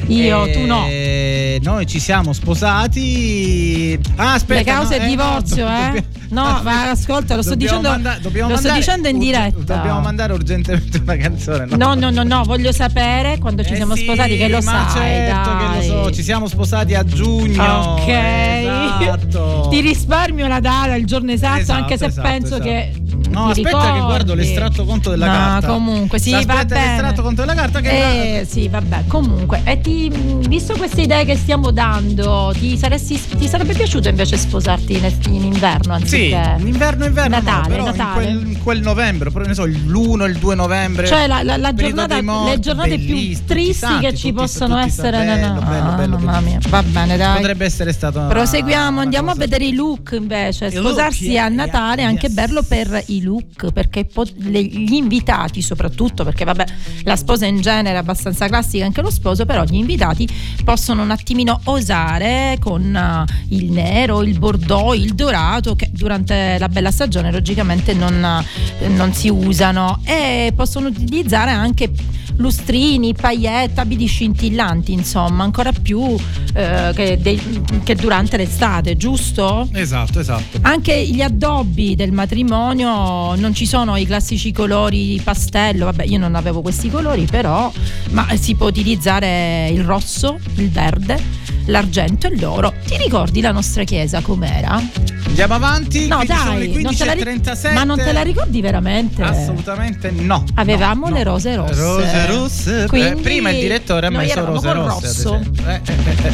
Io, 0.09 0.51
tu 0.53 0.65
no. 0.65 0.87
Eh, 0.87 1.59
Noi 1.63 1.87
ci 1.87 1.99
siamo 2.01 2.33
sposati. 2.33 3.99
Ah, 4.17 4.35
aspetta. 4.35 4.61
Le 4.61 4.65
cause 4.65 4.97
no, 4.99 5.05
è 5.05 5.09
divorzio, 5.09 5.69
no, 5.69 5.95
eh? 5.95 6.05
No, 6.31 6.61
ma 6.65 6.91
ascolta, 6.91 7.35
lo 7.35 7.43
sto 7.43 7.55
dicendo, 7.55 7.89
manda- 7.91 8.17
lo 8.23 8.57
sto 8.57 8.73
dicendo 8.73 9.09
in 9.09 9.19
diretta. 9.19 9.75
Dobbiamo 9.75 10.01
mandare 10.01 10.33
urgentemente 10.33 10.99
una 10.99 11.17
canzone. 11.17 11.67
No, 11.77 11.95
no, 11.95 12.11
no, 12.11 12.23
no, 12.23 12.43
voglio 12.45 12.73
sapere 12.73 13.39
quando 13.39 13.65
ci 13.65 13.73
Eh 13.73 13.77
siamo 13.77 13.95
sì, 13.97 14.05
sposati, 14.05 14.37
che 14.37 14.49
lo 14.49 14.61
ma 14.63 14.89
sai. 14.89 15.01
certo 15.03 15.51
che 15.57 15.65
dai. 15.67 15.89
lo 15.89 16.05
so, 16.05 16.11
ci 16.13 16.23
siamo 16.23 16.47
sposati 16.47 16.95
a 16.95 17.05
giugno. 17.05 17.63
Ok, 17.99 18.09
Esatto. 18.09 19.67
ti 19.71 19.81
risparmio 19.81 20.47
la 20.47 20.61
data, 20.61 20.95
il 20.95 21.07
giorno 21.07 21.33
esatto, 21.33 21.61
Esatto, 21.61 21.81
anche 21.81 21.99
se 21.99 22.07
esatto, 22.07 22.29
penso 22.29 22.47
esatto. 22.55 22.63
che. 22.63 22.93
No, 23.31 23.47
aspetta 23.49 23.69
che 23.71 23.85
ricordi. 23.85 24.01
guardo 24.07 24.35
l'estratto 24.35 24.85
conto 24.85 25.11
della 25.11 25.27
no, 25.27 25.33
carta. 25.33 25.67
comunque, 25.69 26.19
sì, 26.19 26.31
va 26.31 26.39
Aspetta 26.39 26.65
bene. 26.65 26.87
l'estratto 26.87 27.23
conto 27.23 27.41
della 27.43 27.55
carta 27.55 27.81
che 27.81 28.41
Eh, 28.41 28.47
sì, 28.47 28.69
vabbè, 28.69 29.05
comunque, 29.07 29.61
e 29.65 29.81
ti, 29.81 30.11
visto 30.49 30.75
queste 30.77 31.03
idee 31.03 31.25
che 31.25 31.37
stiamo 31.37 31.71
dando, 31.71 32.53
ti, 32.59 32.77
saresti- 32.77 33.37
ti 33.39 33.47
sarebbe 33.49 33.75
piaciuto 33.75 34.09
invece 34.09 34.37
sposarti 34.37 34.95
in, 34.97 35.13
in 35.31 35.45
inverno 35.45 35.97
Sì, 36.05 36.33
anziché 36.33 36.57
inverno 36.59 37.05
inverno 37.05 37.37
no, 37.37 37.43
Natale, 37.43 37.69
però 37.69 37.85
Natale. 37.85 38.25
In, 38.27 38.37
quel, 38.39 38.51
in 38.53 38.63
quel 38.63 38.81
novembre, 38.81 39.31
proprio 39.31 39.49
ne 39.49 39.55
so, 39.55 39.65
l'1 39.67 40.29
il 40.29 40.37
2 40.39 40.55
novembre. 40.55 41.07
Cioè 41.07 41.27
la, 41.27 41.43
la- 41.43 41.57
la 41.57 41.75
giornata, 41.75 42.23
morti, 42.23 42.51
le 42.51 42.59
giornate 42.61 42.99
più 42.99 43.17
tristi 43.47 43.73
santi, 43.75 44.05
che 44.07 44.15
ci 44.15 44.29
tutti- 44.29 44.33
possono 44.43 44.75
tutti- 44.77 44.89
essere. 44.89 45.19
bello, 45.19 45.47
no, 45.47 45.55
no. 45.55 45.61
bello, 45.61 45.89
Ah, 45.91 45.95
bello, 45.95 46.17
mamma 46.19 46.33
bello. 46.33 46.47
mia. 46.47 46.59
Va 46.69 46.83
bene, 46.83 47.17
dai. 47.17 47.37
Potrebbe 47.37 47.65
essere 47.65 47.93
stato 47.93 48.27
Proseguiamo, 48.29 49.01
andiamo 49.01 49.31
a 49.31 49.35
vedere 49.35 49.65
i 49.67 49.75
look 49.75 50.15
invece. 50.19 50.71
Sposarsi 50.71 51.37
a 51.39 51.49
Natale 51.49 52.03
è 52.03 52.05
anche 52.05 52.29
bello 52.29 52.63
per 52.63 53.03
i 53.07 53.18
look, 53.23 53.73
perché 53.73 54.05
po- 54.05 54.27
le- 54.37 54.63
gli 54.63 54.95
invitati 54.95 55.63
soprattutto, 55.63 56.25
perché 56.25 56.45
vabbè, 56.45 56.65
la 57.05 57.17
sposa 57.17 57.47
in 57.47 57.61
genere 57.61 57.97
è 57.97 57.99
abbastanza 57.99 58.47
classica, 58.47 58.85
anche 58.85 59.03
lo 59.03 59.11
sposo, 59.11 59.45
però 59.45 59.65
gli 59.65 59.75
invitati 59.75 60.29
possono 60.65 61.03
un 61.03 61.11
attimino 61.11 61.61
osare 61.65 62.57
con 62.61 62.95
eh, 62.95 63.25
il 63.49 63.71
nero, 63.71 64.23
il 64.23 64.39
bordeaux, 64.39 64.97
il 64.97 65.15
dorato, 65.15 65.75
che 65.77 65.91
durante 65.93 66.57
la 66.59 66.69
bella 66.69 66.91
stagione 66.91 67.31
logicamente 67.31 67.95
non, 67.95 68.45
non 68.89 69.13
si 69.13 69.29
usano 69.29 70.01
e 70.05 70.53
possono 70.55 70.89
utilizzare 70.89 71.51
anche 71.51 71.91
lustrini, 72.39 73.15
paillette, 73.15 73.81
abiti 73.81 74.07
scintillanti, 74.07 74.93
insomma, 74.93 75.45
ancora 75.45 75.73
più 75.73 76.17
eh, 76.55 76.93
che, 76.95 77.19
dei- 77.21 77.63
che 77.85 77.95
durante 77.95 78.37
l'estate, 78.37 78.97
giusto? 78.97 79.69
Esatto, 79.73 80.21
esatto. 80.21 80.59
Anche 80.63 81.07
gli 81.07 81.21
addobbi 81.21 81.95
del 81.95 82.13
matrimonio 82.13 83.35
non 83.35 83.55
ci 83.55 83.67
sono 83.67 83.97
i 83.97 84.07
classici 84.07 84.53
colori 84.53 85.21
pastello, 85.23 85.85
vabbè 85.87 86.05
io 86.05 86.19
non 86.19 86.35
avevo 86.35 86.61
questi 86.63 86.91
colori 86.91 87.27
però, 87.27 87.71
ma 88.11 88.27
si 88.37 88.55
può 88.55 88.67
utilizzare 88.67 89.69
il 89.69 89.85
rosso, 89.85 90.39
il 90.57 90.71
verde, 90.71 91.21
l'argento 91.69 92.27
e 92.27 92.37
l'oro. 92.39 92.75
Ti 92.85 92.97
ricordi 92.97 93.41
la 93.41 93.53
nostra 93.53 93.85
chiesa 93.85 94.21
com'era? 94.21 94.83
Andiamo 95.27 95.55
avanti. 95.55 96.07
No 96.07 96.23
sono 96.27 96.55
dai, 96.55 96.73
te 96.73 97.05
la 97.05 97.13
ri- 97.13 97.23
15.37. 97.25 97.73
ma 97.73 97.85
non 97.85 97.97
te 97.97 98.13
la 98.13 98.23
ricordi 98.23 98.61
veramente? 98.61 99.23
Assolutamente 99.23 100.11
no. 100.11 100.45
Avevamo 100.55 101.09
No, 101.09 101.15
le 101.15 101.23
rose 101.23 101.55
rosse. 101.55 101.75
Rose 101.81 102.27
rosse. 102.27 102.85
Quindi 102.89 103.19
Eh, 103.19 103.23
prima 103.23 103.51
il 103.51 103.61
direttore 103.61 104.07
ha 104.07 104.11
messo 104.11 104.45
rose 104.45 104.73
rosse. 104.73 105.41
Eh, 105.67 105.73
eh, 105.73 105.81
eh, 105.87 106.29
eh. 106.29 106.33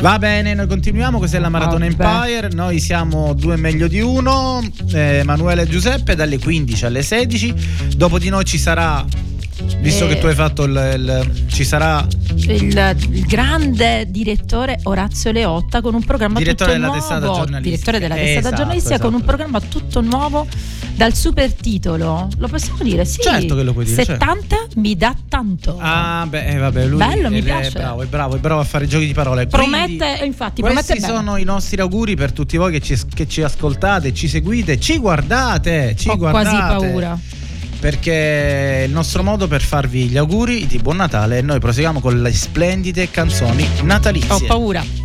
Va 0.00 0.18
bene, 0.18 0.54
noi 0.54 0.66
continuiamo. 0.66 1.18
Questa 1.18 1.36
è 1.36 1.40
la 1.40 1.48
Maratona 1.50 1.86
Vabbè. 1.88 2.04
Empire. 2.04 2.48
Noi 2.52 2.80
siamo 2.80 3.34
due 3.34 3.56
meglio 3.56 3.86
di 3.86 4.00
uno. 4.00 4.60
eh, 4.92 5.18
Emanuele 5.18 5.62
e 5.62 5.66
Giuseppe 5.68 6.16
dalle 6.16 6.38
15 6.38 6.84
alle 6.86 7.02
16. 7.02 7.54
Dopo 7.96 8.18
di 8.18 8.28
noi 8.28 8.44
ci 8.44 8.58
sarà. 8.58 9.04
Visto 9.80 10.04
Eh. 10.06 10.08
che 10.08 10.18
tu 10.18 10.26
hai 10.26 10.34
fatto 10.34 10.64
il, 10.64 10.72
il- 10.96 11.44
ci 11.48 11.64
sarà 11.64 12.04
il, 12.36 12.96
il 13.10 13.26
grande 13.26 14.10
direttore 14.10 14.78
Orazio 14.84 15.30
Leotta 15.30 15.80
con 15.82 15.94
un 15.94 16.02
programma 16.02 16.38
Direttore 16.38 16.72
tutto 16.72 16.80
della 16.80 16.92
nuovo 16.92 16.98
testata 17.08 17.26
giornalistica. 17.26 17.60
direttore 17.60 17.98
della 17.98 18.14
testata 18.14 18.38
Esatto, 18.38 18.56
giornalistica 18.56 18.98
con 18.98 19.08
un 19.12 19.20
esatto. 19.20 19.36
programma 19.36 19.60
tutto 19.60 20.00
nuovo 20.00 20.46
dal 20.94 21.14
super 21.14 21.52
titolo 21.52 22.28
lo 22.38 22.48
possiamo 22.48 22.82
dire 22.82 23.04
sì 23.04 23.20
Certo 23.20 23.54
che 23.54 23.62
lo 23.62 23.72
puoi 23.72 23.84
dire, 23.84 24.04
70 24.04 24.56
mi 24.76 24.96
dà 24.96 25.14
tanto 25.28 25.76
Ah, 25.80 26.26
beh, 26.28 26.46
eh, 26.46 26.56
vabbè, 26.56 26.86
lui 26.86 26.98
Bello, 26.98 27.28
mi 27.30 27.38
è 27.40 27.42
piace. 27.42 27.70
bravo, 27.72 28.02
è 28.02 28.06
bravo, 28.06 28.36
è 28.36 28.38
bravo 28.38 28.60
a 28.60 28.64
fare 28.64 28.86
giochi 28.86 29.06
di 29.06 29.12
parole. 29.12 29.46
promette 29.46 29.96
Quindi, 30.06 30.26
infatti 30.26 30.62
Questi 30.62 30.82
promette 30.84 30.94
bene 31.06 31.06
sono 31.24 31.36
i 31.36 31.44
nostri 31.44 31.80
auguri 31.80 32.16
per 32.16 32.32
tutti 32.32 32.56
voi 32.56 32.72
che 32.72 32.80
ci, 32.80 32.98
che 33.14 33.28
ci 33.28 33.42
ascoltate, 33.42 34.12
ci 34.14 34.28
seguite, 34.28 34.80
ci 34.80 34.96
guardate, 34.98 35.94
ci 35.96 36.08
ho 36.08 36.16
quasi 36.16 36.50
guardate. 36.50 36.86
paura 36.86 37.18
Perché 37.82 38.12
è 38.12 38.82
il 38.82 38.92
nostro 38.92 39.24
modo 39.24 39.48
per 39.48 39.60
farvi 39.60 40.06
gli 40.06 40.16
auguri 40.16 40.68
di 40.68 40.78
buon 40.78 40.98
Natale 40.98 41.38
e 41.38 41.42
noi 41.42 41.58
proseguiamo 41.58 41.98
con 41.98 42.22
le 42.22 42.32
splendide 42.32 43.10
canzoni 43.10 43.66
natalizie. 43.82 44.32
ho 44.32 44.40
paura 44.46 45.01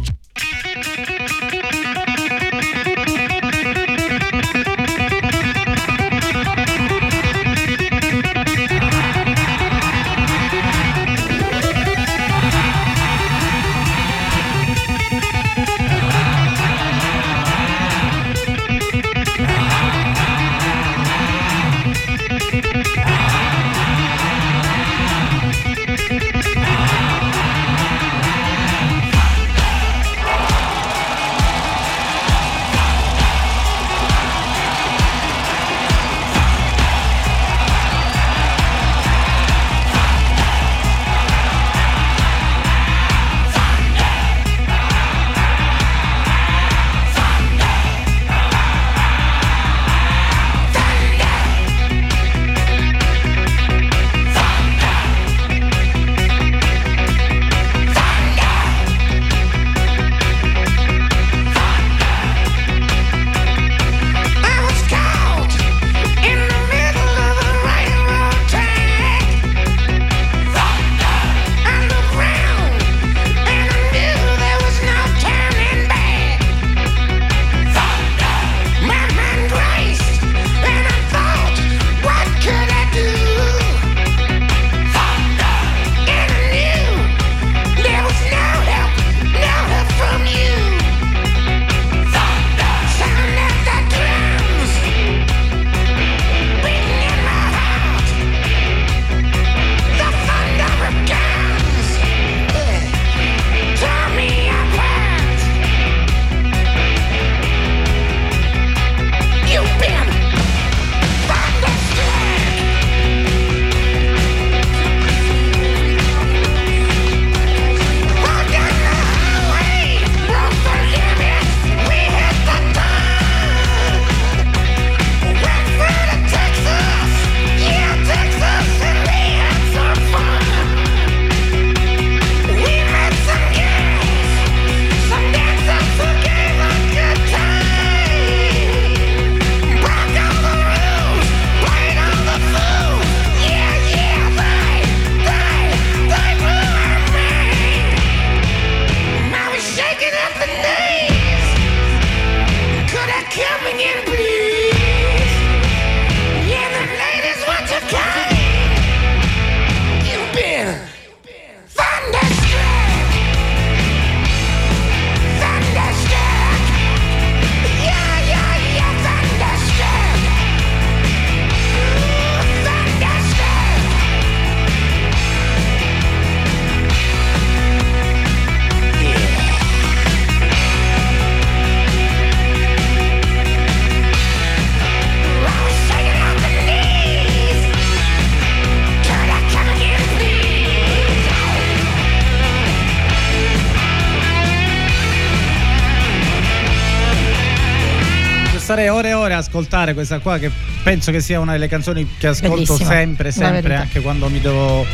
starei 198.68 198.89
ore 198.89 199.09
e 199.09 199.13
ore 199.13 199.34
a 199.34 199.38
ascoltare 199.38 199.93
questa 199.93 200.20
qua 200.20 200.38
che 200.38 200.51
penso 200.84 201.09
che 201.09 201.22
sia 201.22 201.39
una 201.39 201.53
delle 201.53 201.70
canzoni 201.70 202.05
che 202.18 202.28
ascolto 202.28 202.55
Bellissima, 202.55 202.89
sempre, 202.89 203.32
sempre, 203.32 203.76
anche 203.76 204.01
quando 204.01 204.28
mi 204.28 204.41
devo 204.41 204.86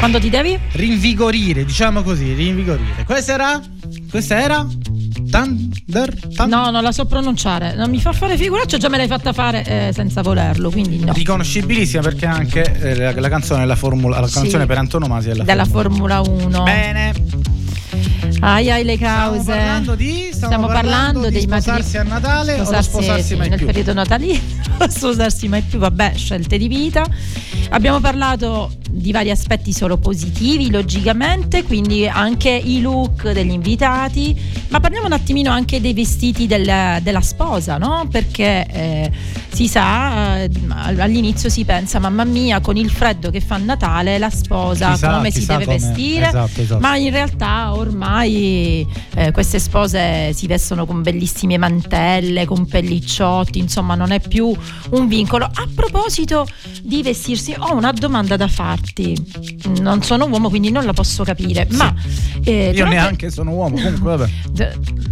Quando 0.00 0.18
ti 0.18 0.28
devi? 0.30 0.58
rinvigorire, 0.72 1.64
diciamo 1.64 2.02
così, 2.02 2.32
rinvigorire. 2.32 3.04
Questa 3.04 3.32
era? 3.34 3.62
Questa 4.10 4.36
era? 4.42 4.66
Thunder? 5.30 6.12
Thun- 6.34 6.48
No, 6.48 6.70
non 6.70 6.82
la 6.82 6.90
so 6.90 7.04
pronunciare. 7.06 7.76
Non 7.76 7.88
mi 7.88 8.00
fa 8.00 8.12
fare 8.12 8.36
figuraccia, 8.36 8.78
già 8.78 8.88
me 8.88 8.96
l'hai 8.96 9.06
fatta 9.06 9.32
fare 9.32 9.64
eh, 9.64 9.90
senza 9.92 10.20
volerlo, 10.22 10.70
quindi 10.72 10.98
no. 10.98 11.12
Riconoscibilissima 11.12 12.02
perché 12.02 12.26
anche 12.26 12.62
eh, 12.80 12.96
la, 12.96 13.12
la 13.20 13.28
canzone 13.28 13.62
è 13.62 13.66
la 13.66 13.76
formula, 13.76 14.18
la 14.18 14.26
Sì. 14.26 14.40
canzone 14.40 14.66
per 14.66 14.78
antonomasia 14.78 15.32
è 15.32 15.34
la 15.36 15.44
Della 15.44 15.64
formula. 15.64 16.20
Formula 16.20 16.46
1. 16.58 16.62
Bene. 16.64 17.12
Ai 18.40 18.70
ai 18.70 18.84
le 18.84 18.96
Stiamo 18.96 19.30
cause. 19.32 19.44
parlando 19.52 19.94
di 19.94 20.12
stiamo, 20.32 20.32
Stiamo 20.34 20.66
parlando 20.66 21.26
di 21.28 21.32
dei 21.32 21.42
sposarsi 21.42 21.96
matri- 21.96 21.98
a 21.98 22.02
Natale 22.14 22.52
o 22.52 22.56
sposarsi, 22.64 22.88
sposarsi 22.90 23.22
sì, 23.26 23.34
mai 23.36 23.48
nel 23.48 23.58
più. 23.58 23.66
periodo 23.66 23.92
natalino, 23.94 24.38
sposarsi 24.88 25.48
mai 25.48 25.62
più, 25.62 25.78
vabbè, 25.78 26.12
scelte 26.14 26.58
di 26.58 26.68
vita. 26.68 27.06
Abbiamo 27.70 28.00
parlato 28.00 28.72
di 28.90 29.10
vari 29.10 29.30
aspetti 29.30 29.72
solo 29.72 29.96
positivi, 29.96 30.70
logicamente, 30.70 31.64
quindi 31.64 32.06
anche 32.06 32.50
i 32.50 32.80
look 32.80 33.30
degli 33.32 33.50
invitati, 33.50 34.38
ma 34.68 34.78
parliamo 34.80 35.06
un 35.06 35.12
attimino 35.12 35.50
anche 35.50 35.80
dei 35.80 35.94
vestiti 35.94 36.46
del- 36.46 36.98
della 37.02 37.20
sposa, 37.20 37.78
no? 37.78 38.06
Perché 38.10 38.66
eh, 38.70 39.10
si 39.52 39.66
sa, 39.66 40.42
eh, 40.42 40.50
all'inizio 40.98 41.48
si 41.48 41.64
pensa, 41.64 41.98
mamma 41.98 42.24
mia, 42.24 42.60
con 42.60 42.76
il 42.76 42.90
freddo 42.90 43.30
che 43.30 43.40
fa 43.40 43.54
a 43.56 43.58
Natale, 43.58 44.18
la 44.18 44.30
sposa 44.30 44.92
Chissà- 44.92 45.10
come 45.14 45.30
si 45.30 45.46
deve 45.46 45.64
come- 45.64 45.78
vestire, 45.78 46.26
esatto, 46.28 46.60
esatto. 46.60 46.80
ma 46.80 46.96
in 46.96 47.10
realtà 47.10 47.74
ormai 47.74 48.23
eh, 48.26 49.32
queste 49.32 49.58
spose 49.58 50.32
si 50.32 50.46
vestono 50.46 50.86
con 50.86 51.02
bellissime 51.02 51.58
mantelle, 51.58 52.44
con 52.44 52.66
pellicciotti, 52.66 53.58
insomma 53.58 53.94
non 53.94 54.10
è 54.10 54.20
più 54.20 54.54
un 54.90 55.08
vincolo. 55.08 55.44
A 55.44 55.68
proposito 55.74 56.46
di 56.82 57.02
vestirsi, 57.02 57.54
ho 57.56 57.74
una 57.74 57.92
domanda 57.92 58.36
da 58.36 58.48
farti. 58.48 59.16
Non 59.80 60.02
sono 60.02 60.26
uomo, 60.26 60.48
quindi 60.48 60.70
non 60.70 60.84
la 60.84 60.92
posso 60.92 61.24
capire, 61.24 61.66
ma... 61.72 61.94
eh, 62.44 62.66
Io 62.66 62.72
durante- 62.72 62.94
neanche 62.94 63.30
sono 63.30 63.52
uomo, 63.52 63.76
comunque 63.76 64.16
vabbè. 64.16 64.30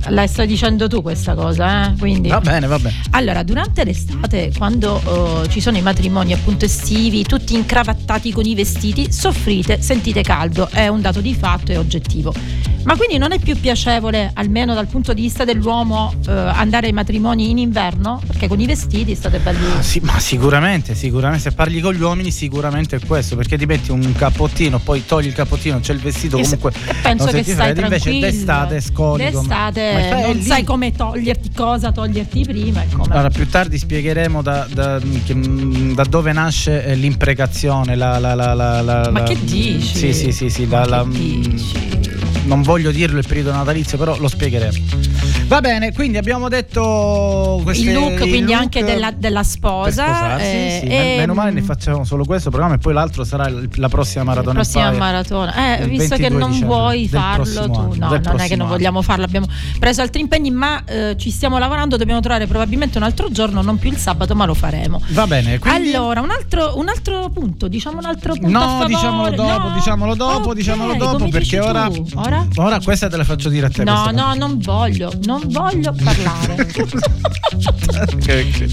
La 0.08 0.26
stai 0.26 0.46
dicendo 0.46 0.88
tu 0.88 1.00
questa 1.00 1.34
cosa, 1.34 1.90
eh? 1.92 1.96
Quindi... 1.96 2.28
Va 2.28 2.40
bene, 2.40 2.66
va 2.66 2.78
bene. 2.78 2.96
Allora, 3.10 3.42
durante 3.42 3.84
l'estate, 3.84 4.52
quando 4.56 5.42
eh, 5.44 5.48
ci 5.48 5.60
sono 5.60 5.76
i 5.76 5.82
matrimoni 5.82 6.32
appunto 6.32 6.64
estivi, 6.64 7.22
tutti 7.22 7.54
incravattati 7.54 8.32
con 8.32 8.44
i 8.44 8.54
vestiti, 8.54 9.12
soffrite, 9.12 9.80
sentite 9.80 10.22
caldo, 10.22 10.68
è 10.68 10.88
un 10.88 11.00
dato 11.00 11.20
di 11.20 11.34
fatto 11.34 11.70
e 11.72 11.76
oggettivo. 11.76 12.34
Ma 12.84 12.96
quindi 13.05 13.18
non 13.18 13.32
è 13.32 13.40
più 13.40 13.59
piacevole, 13.59 14.30
almeno 14.34 14.74
dal 14.74 14.86
punto 14.86 15.12
di 15.12 15.22
vista 15.22 15.44
dell'uomo, 15.44 16.14
eh, 16.28 16.30
andare 16.30 16.86
ai 16.86 16.92
matrimoni 16.92 17.50
in 17.50 17.59
inverno? 17.59 18.22
Perché 18.24 18.46
con 18.46 18.61
i 18.61 18.66
vestiti 18.66 19.14
state 19.16 19.38
belli. 19.40 19.59
Ah, 19.76 19.82
Sì, 19.82 19.98
ma 20.05 20.20
sicuramente, 20.20 20.94
sicuramente. 20.94 21.42
Se 21.50 21.53
parli 21.53 21.80
con 21.80 21.94
gli 21.94 22.00
uomini, 22.00 22.30
sicuramente 22.30 22.96
è 22.96 23.00
questo. 23.05 23.34
Perché 23.34 23.59
ti 23.59 23.66
metti 23.66 23.90
un 23.90 24.12
cappottino, 24.16 24.78
poi 24.78 25.05
togli 25.05 25.26
il 25.26 25.32
cappottino, 25.32 25.80
c'è 25.80 25.92
il 25.94 25.98
vestito. 25.98 26.36
E 26.38 26.42
Comunque, 26.42 26.70
e 26.86 26.94
penso 27.03 27.26
che 27.26 27.42
stai 27.42 27.55
freddo. 27.55 27.80
Invece 27.80 28.18
d'estate 28.20 28.80
scoli. 28.80 29.24
come- 29.24 29.30
D'estate 29.48 29.92
Ma 29.94 30.00
fai 30.16 30.22
non 30.22 30.36
lì- 30.36 30.42
sai 30.42 30.62
come 30.64 30.92
toglierti, 30.92 31.50
cosa 31.53 31.90
toglierti 31.90 32.44
prima 32.44 32.82
e 32.82 32.86
come. 32.92 33.12
Allora, 33.12 33.30
più 33.30 33.48
tardi 33.48 33.78
spiegheremo 33.78 34.42
da, 34.42 34.66
da- 34.72 35.00
mm, 35.05 35.94
da 35.94 36.05
dove 36.05 36.32
nasce 36.32 36.84
eh, 36.84 36.94
l'imprecazione. 36.94 37.96
La, 37.96 38.18
la, 38.20 38.34
la, 38.34 39.09
Ma 39.11 39.22
che 39.24 39.36
dici? 39.42 39.80
Sì, 39.96 40.12
sì, 40.12 40.30
sì, 40.30 40.48
sì. 40.48 40.66
Ma 40.66 40.84
la- 40.84 40.84
che 40.84 40.90
la- 40.90 41.05
dici? 41.18 41.91
Non 42.45 42.62
voglio 42.62 42.90
dirlo 42.90 43.18
il 43.18 43.26
periodo 43.26 43.53
natalizio, 43.53 43.97
però 43.99 44.16
lo 44.18 44.26
spiegheremo. 44.28 44.78
Va 45.47 45.61
bene, 45.61 45.93
quindi 45.93 46.16
abbiamo 46.18 46.49
detto 46.49 47.61
queste, 47.62 47.84
il 47.90 47.93
look, 47.93 48.12
i 48.12 48.16
quindi 48.18 48.40
look 48.53 48.55
anche 48.55 48.82
della, 48.82 49.12
della 49.16 49.43
sposa. 49.45 50.38
eh, 50.38 50.78
sì. 50.80 50.86
e- 50.86 50.88
Men- 50.88 51.16
Meno 51.18 51.34
male 51.34 51.51
ne 51.53 51.62
facciamo 51.62 52.05
solo 52.05 52.24
questo 52.24 52.51
programma 52.51 52.74
e 52.74 52.78
poi 52.78 52.95
l'altro 52.95 53.22
sarà 53.24 53.47
il- 53.49 53.68
la 53.76 53.88
prossima 53.88 54.24
maratona. 54.24 54.55
La 54.55 54.61
prossima 54.61 54.84
Empire. 54.86 55.05
maratona. 55.05 55.78
Eh, 55.78 55.82
il 55.84 55.88
visto 55.90 56.16
che 56.16 56.22
22 56.22 56.38
non 56.40 56.51
dicembre 56.51 56.74
vuoi 56.76 57.09
farlo 57.09 57.45
tu, 57.45 57.59
anno, 57.80 57.95
no, 57.97 58.20
non 58.24 58.40
è 58.40 58.49
che 58.49 58.57
non 58.57 58.68
vogliamo 58.68 59.03
farlo, 59.03 59.24
abbiamo 59.24 59.47
preso 59.78 60.01
altri 60.01 60.20
impegni, 60.22 60.51
ma 60.51 60.82
eh, 60.84 61.14
ci 61.18 61.30
stiamo 61.30 61.59
lavorando, 61.59 61.97
dobbiamo 61.97 62.20
trovare 62.20 62.47
probabilmente 62.47 62.99
un 62.99 63.05
altro 63.05 63.30
giorno, 63.30 63.62
non 63.62 63.78
più 63.78 63.90
il 63.90 63.99
sabato, 63.99 64.34
ma 64.34 64.47
lo 64.47 64.55
faremo. 64.55 65.01
Va 65.11 65.26
bene, 65.26 65.59
quindi 65.59 65.93
Allora, 65.95 66.20
un 66.22 66.30
altro, 66.30 66.76
un 66.78 66.88
altro 66.88 67.28
punto, 67.30 67.68
diciamo 67.68 67.99
un 67.99 68.07
altro 68.07 68.34
punto. 68.34 68.49
No, 68.59 68.84
diciamolo 68.86 69.30
dopo, 69.30 69.68
No? 69.68 69.74
diciamolo 69.74 70.14
dopo, 70.14 70.49
Ok, 70.49 70.55
diciamolo 70.55 70.95
dopo 70.95 71.28
perché 71.28 71.61
ora, 71.61 71.88
tu. 72.41 72.61
Ora? 72.61 72.66
ora 72.66 72.80
questa 72.80 73.09
te 73.09 73.16
la 73.16 73.24
faccio 73.24 73.49
dire 73.49 73.66
a 73.66 73.70
te. 73.70 73.85
No, 73.85 74.11
no, 74.11 74.35
non 74.35 74.59
voglio, 74.59 75.12
non 75.24 75.43
voglio 75.47 75.95
parlare. 76.03 76.68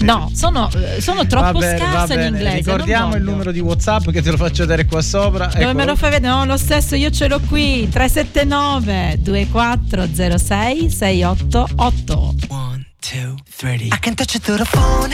no, 0.00 0.30
sono, 0.34 0.70
eh, 0.72 1.00
sono 1.00 1.26
troppo 1.26 1.58
Va 1.58 1.58
bene, 1.58 1.78
va 1.78 1.90
scarsa 1.90 2.14
in 2.14 2.34
inglese. 2.34 2.56
Ricordiamo 2.56 3.16
il 3.16 3.22
numero 3.22 3.52
di 3.52 3.60
WhatsApp 3.60 4.10
che 4.10 4.22
te 4.22 4.30
lo 4.30 4.36
faccio 4.36 4.62
vedere 4.64 4.86
qua 4.86 5.02
sopra. 5.02 5.46
Dove 5.46 5.64
Ecco. 5.64 5.74
me 5.74 5.84
lo 5.84 5.96
fai 5.96 6.10
vedere? 6.10 6.32
No, 6.32 6.44
lo 6.44 6.56
stesso, 6.56 6.94
io 6.94 7.10
ce 7.10 7.28
l'ho 7.28 7.40
qui. 7.40 7.88
379 7.88 9.18
2406 9.20 10.90
688. 10.90 12.34
One, 12.48 12.86
two, 13.00 13.34
three. 13.48 13.86
I 13.86 13.98
can 14.00 14.14
touch 14.14 14.34
you 14.34 14.40
through 14.40 14.58
the 14.58 14.64
phone, 14.64 15.12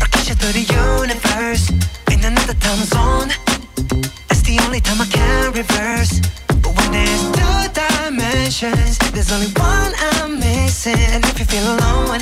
or 0.00 0.08
kiss 0.10 0.28
you 0.28 0.34
through 0.34 0.52
the 0.52 0.66
universe. 1.00 1.70
In 2.10 2.24
another 2.24 2.54
time 2.58 2.84
zone, 2.84 3.30
it's 4.30 4.42
the 4.42 4.58
only 4.64 4.80
time 4.80 5.00
I 5.00 5.06
can 5.06 5.52
reverse. 5.52 6.20
There's 6.94 7.24
two 7.38 7.58
dimensions, 7.82 8.98
there's 9.12 9.32
only 9.32 9.50
one 9.58 9.92
I'm 10.12 10.38
missing. 10.38 11.00
And 11.14 11.24
if 11.24 11.38
you 11.40 11.44
feel 11.44 11.66
alone, 11.74 12.20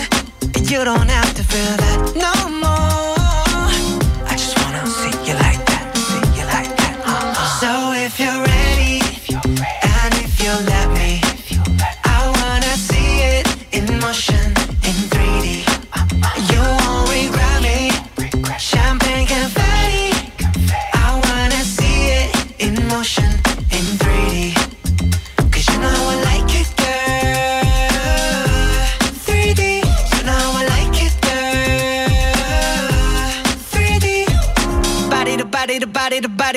you 0.70 0.84
don't 0.84 1.10
have 1.18 1.34
to 1.34 1.44
feel 1.44 1.76
that 1.82 1.98
no 2.16 2.32
more. 2.60 3.21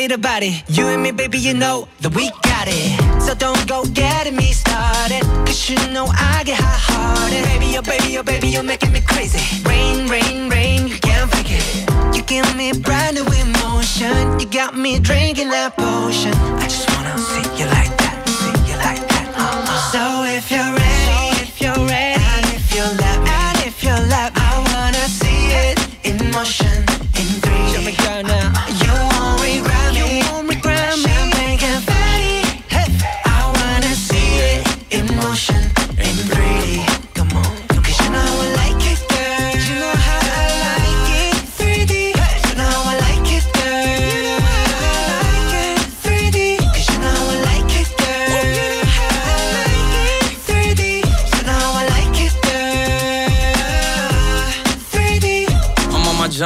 Body 0.08 0.16
to 0.16 0.18
body. 0.18 0.64
You 0.68 0.88
and 0.88 1.02
me, 1.02 1.12
baby, 1.12 1.38
you 1.40 1.54
know 1.54 1.88
that 2.02 2.14
we 2.16 2.30
got 2.44 2.68
it. 2.68 3.22
So 3.22 3.34
don't 3.34 3.68
go 3.68 3.86
getting 3.86 4.36
me 4.36 4.52
started. 4.52 5.22
Cause 5.46 5.70
you 5.70 5.78
know 5.92 6.06
I 6.08 6.44
get 6.46 6.60
hot 6.60 6.80
hearted. 6.88 7.44
Baby, 7.46 7.78
oh 7.78 7.82
baby, 7.82 8.18
oh 8.18 8.24
baby, 8.24 8.50
you're 8.50 8.64
making 8.64 8.92
me 8.92 9.02
crazy. 9.02 9.42
Rain, 9.68 10.08
rain, 10.08 10.50
rain, 10.50 10.88
you 10.88 10.98
can't 11.00 11.30
fake 11.32 11.52
it. 11.52 12.16
You 12.16 12.22
give 12.24 12.56
me 12.56 12.74
brand 12.74 13.16
new 13.16 13.26
emotion. 13.26 14.40
You 14.40 14.46
got 14.48 14.78
me 14.78 15.00
drinking 15.00 15.50
that 15.50 15.76
potion. 15.76 16.34
I 16.62 16.68
just 16.68 16.88
wanna 16.94 17.18
see 17.18 17.46
you 17.58 17.66
like 17.78 17.94
that, 18.02 18.18
see 18.28 18.56
you 18.70 18.78
like 18.78 19.04
that. 19.12 19.26
Uh-uh. 19.34 19.92
So 19.94 20.04
if 20.38 20.52
you're 20.52 20.74
ready, 20.84 21.24
if 21.42 21.62
you're 21.62 21.82
ready, 21.88 22.22
and 22.34 22.46
if 22.54 22.66
you 22.76 22.84
let 23.02 23.18
me, 23.24 23.30
and 23.30 23.58
if 23.66 23.84
you 23.84 23.96
let 24.14 24.34
me, 24.36 24.42
I 24.42 24.54
wanna 24.70 25.06
see 25.20 25.42
it 25.66 25.78
in 26.04 26.32
motion, 26.32 26.75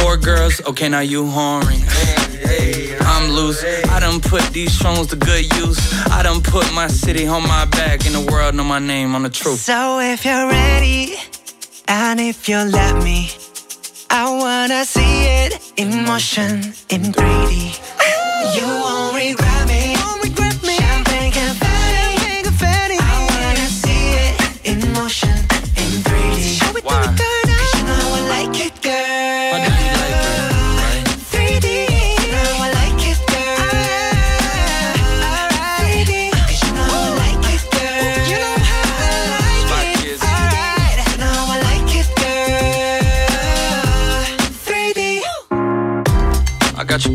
Four 0.00 0.16
girls, 0.16 0.60
okay, 0.66 0.88
now 0.88 1.00
you 1.00 1.26
horny. 1.26 1.82
I'm 3.00 3.30
loose. 3.30 3.64
I 3.88 4.00
done 4.00 4.20
put 4.20 4.42
these 4.52 4.72
songs 4.72 5.08
to 5.08 5.16
good 5.16 5.44
use. 5.56 5.78
I 6.10 6.22
done 6.22 6.40
put 6.40 6.72
my 6.72 6.86
city 6.88 7.26
on 7.26 7.42
my 7.42 7.64
back, 7.66 8.06
and 8.06 8.14
the 8.14 8.24
world 8.30 8.54
know 8.54 8.64
my 8.64 8.78
name 8.78 9.14
on 9.14 9.22
the 9.22 9.30
truth. 9.30 9.58
So 9.58 10.00
if 10.00 10.24
you're 10.24 10.48
ready, 10.48 11.16
and 11.88 12.20
if 12.20 12.48
you 12.48 12.58
let 12.58 13.02
me, 13.02 13.30
I 14.10 14.24
wanna 14.42 14.84
see 14.84 15.24
it 15.42 15.72
in 15.76 16.04
motion, 16.04 16.74
in 16.90 17.12
3D. 17.12 17.52
You 18.56 18.66
won't 18.66 19.16
regret 19.16 19.57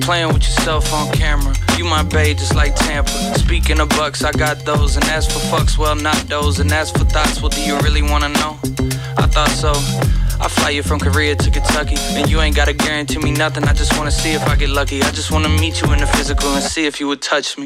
playing 0.03 0.27
with 0.27 0.43
yourself 0.43 0.93
on 0.93 1.11
camera. 1.13 1.53
You 1.77 1.85
my 1.85 2.03
babe, 2.03 2.37
just 2.37 2.55
like 2.55 2.75
Tampa. 2.75 3.09
Speaking 3.39 3.79
of 3.79 3.89
bucks, 3.89 4.23
I 4.23 4.31
got 4.31 4.59
those. 4.65 4.95
And 4.97 5.05
as 5.05 5.25
for 5.25 5.39
fucks, 5.47 5.77
well, 5.77 5.95
not 5.95 6.17
those. 6.27 6.59
And 6.59 6.71
as 6.71 6.91
for 6.91 7.05
thoughts, 7.05 7.41
well, 7.41 7.49
do 7.49 7.61
you 7.61 7.77
really 7.79 8.01
wanna 8.01 8.29
know? 8.29 8.59
I 9.17 9.27
thought 9.27 9.49
so. 9.49 9.71
I 10.41 10.49
fly 10.49 10.71
you 10.71 10.83
from 10.83 10.99
Korea 10.99 11.35
to 11.35 11.49
Kentucky. 11.49 11.95
And 12.17 12.29
you 12.29 12.41
ain't 12.41 12.55
gotta 12.55 12.73
guarantee 12.73 13.19
me 13.19 13.31
nothing. 13.31 13.63
I 13.63 13.73
just 13.73 13.97
wanna 13.97 14.11
see 14.11 14.33
if 14.33 14.45
I 14.47 14.55
get 14.55 14.69
lucky. 14.69 15.01
I 15.01 15.09
just 15.11 15.31
wanna 15.31 15.49
meet 15.49 15.81
you 15.81 15.91
in 15.93 15.99
the 15.99 16.07
physical 16.07 16.53
and 16.53 16.63
see 16.63 16.85
if 16.85 16.99
you 16.99 17.07
would 17.07 17.21
touch 17.21 17.57
me. 17.57 17.65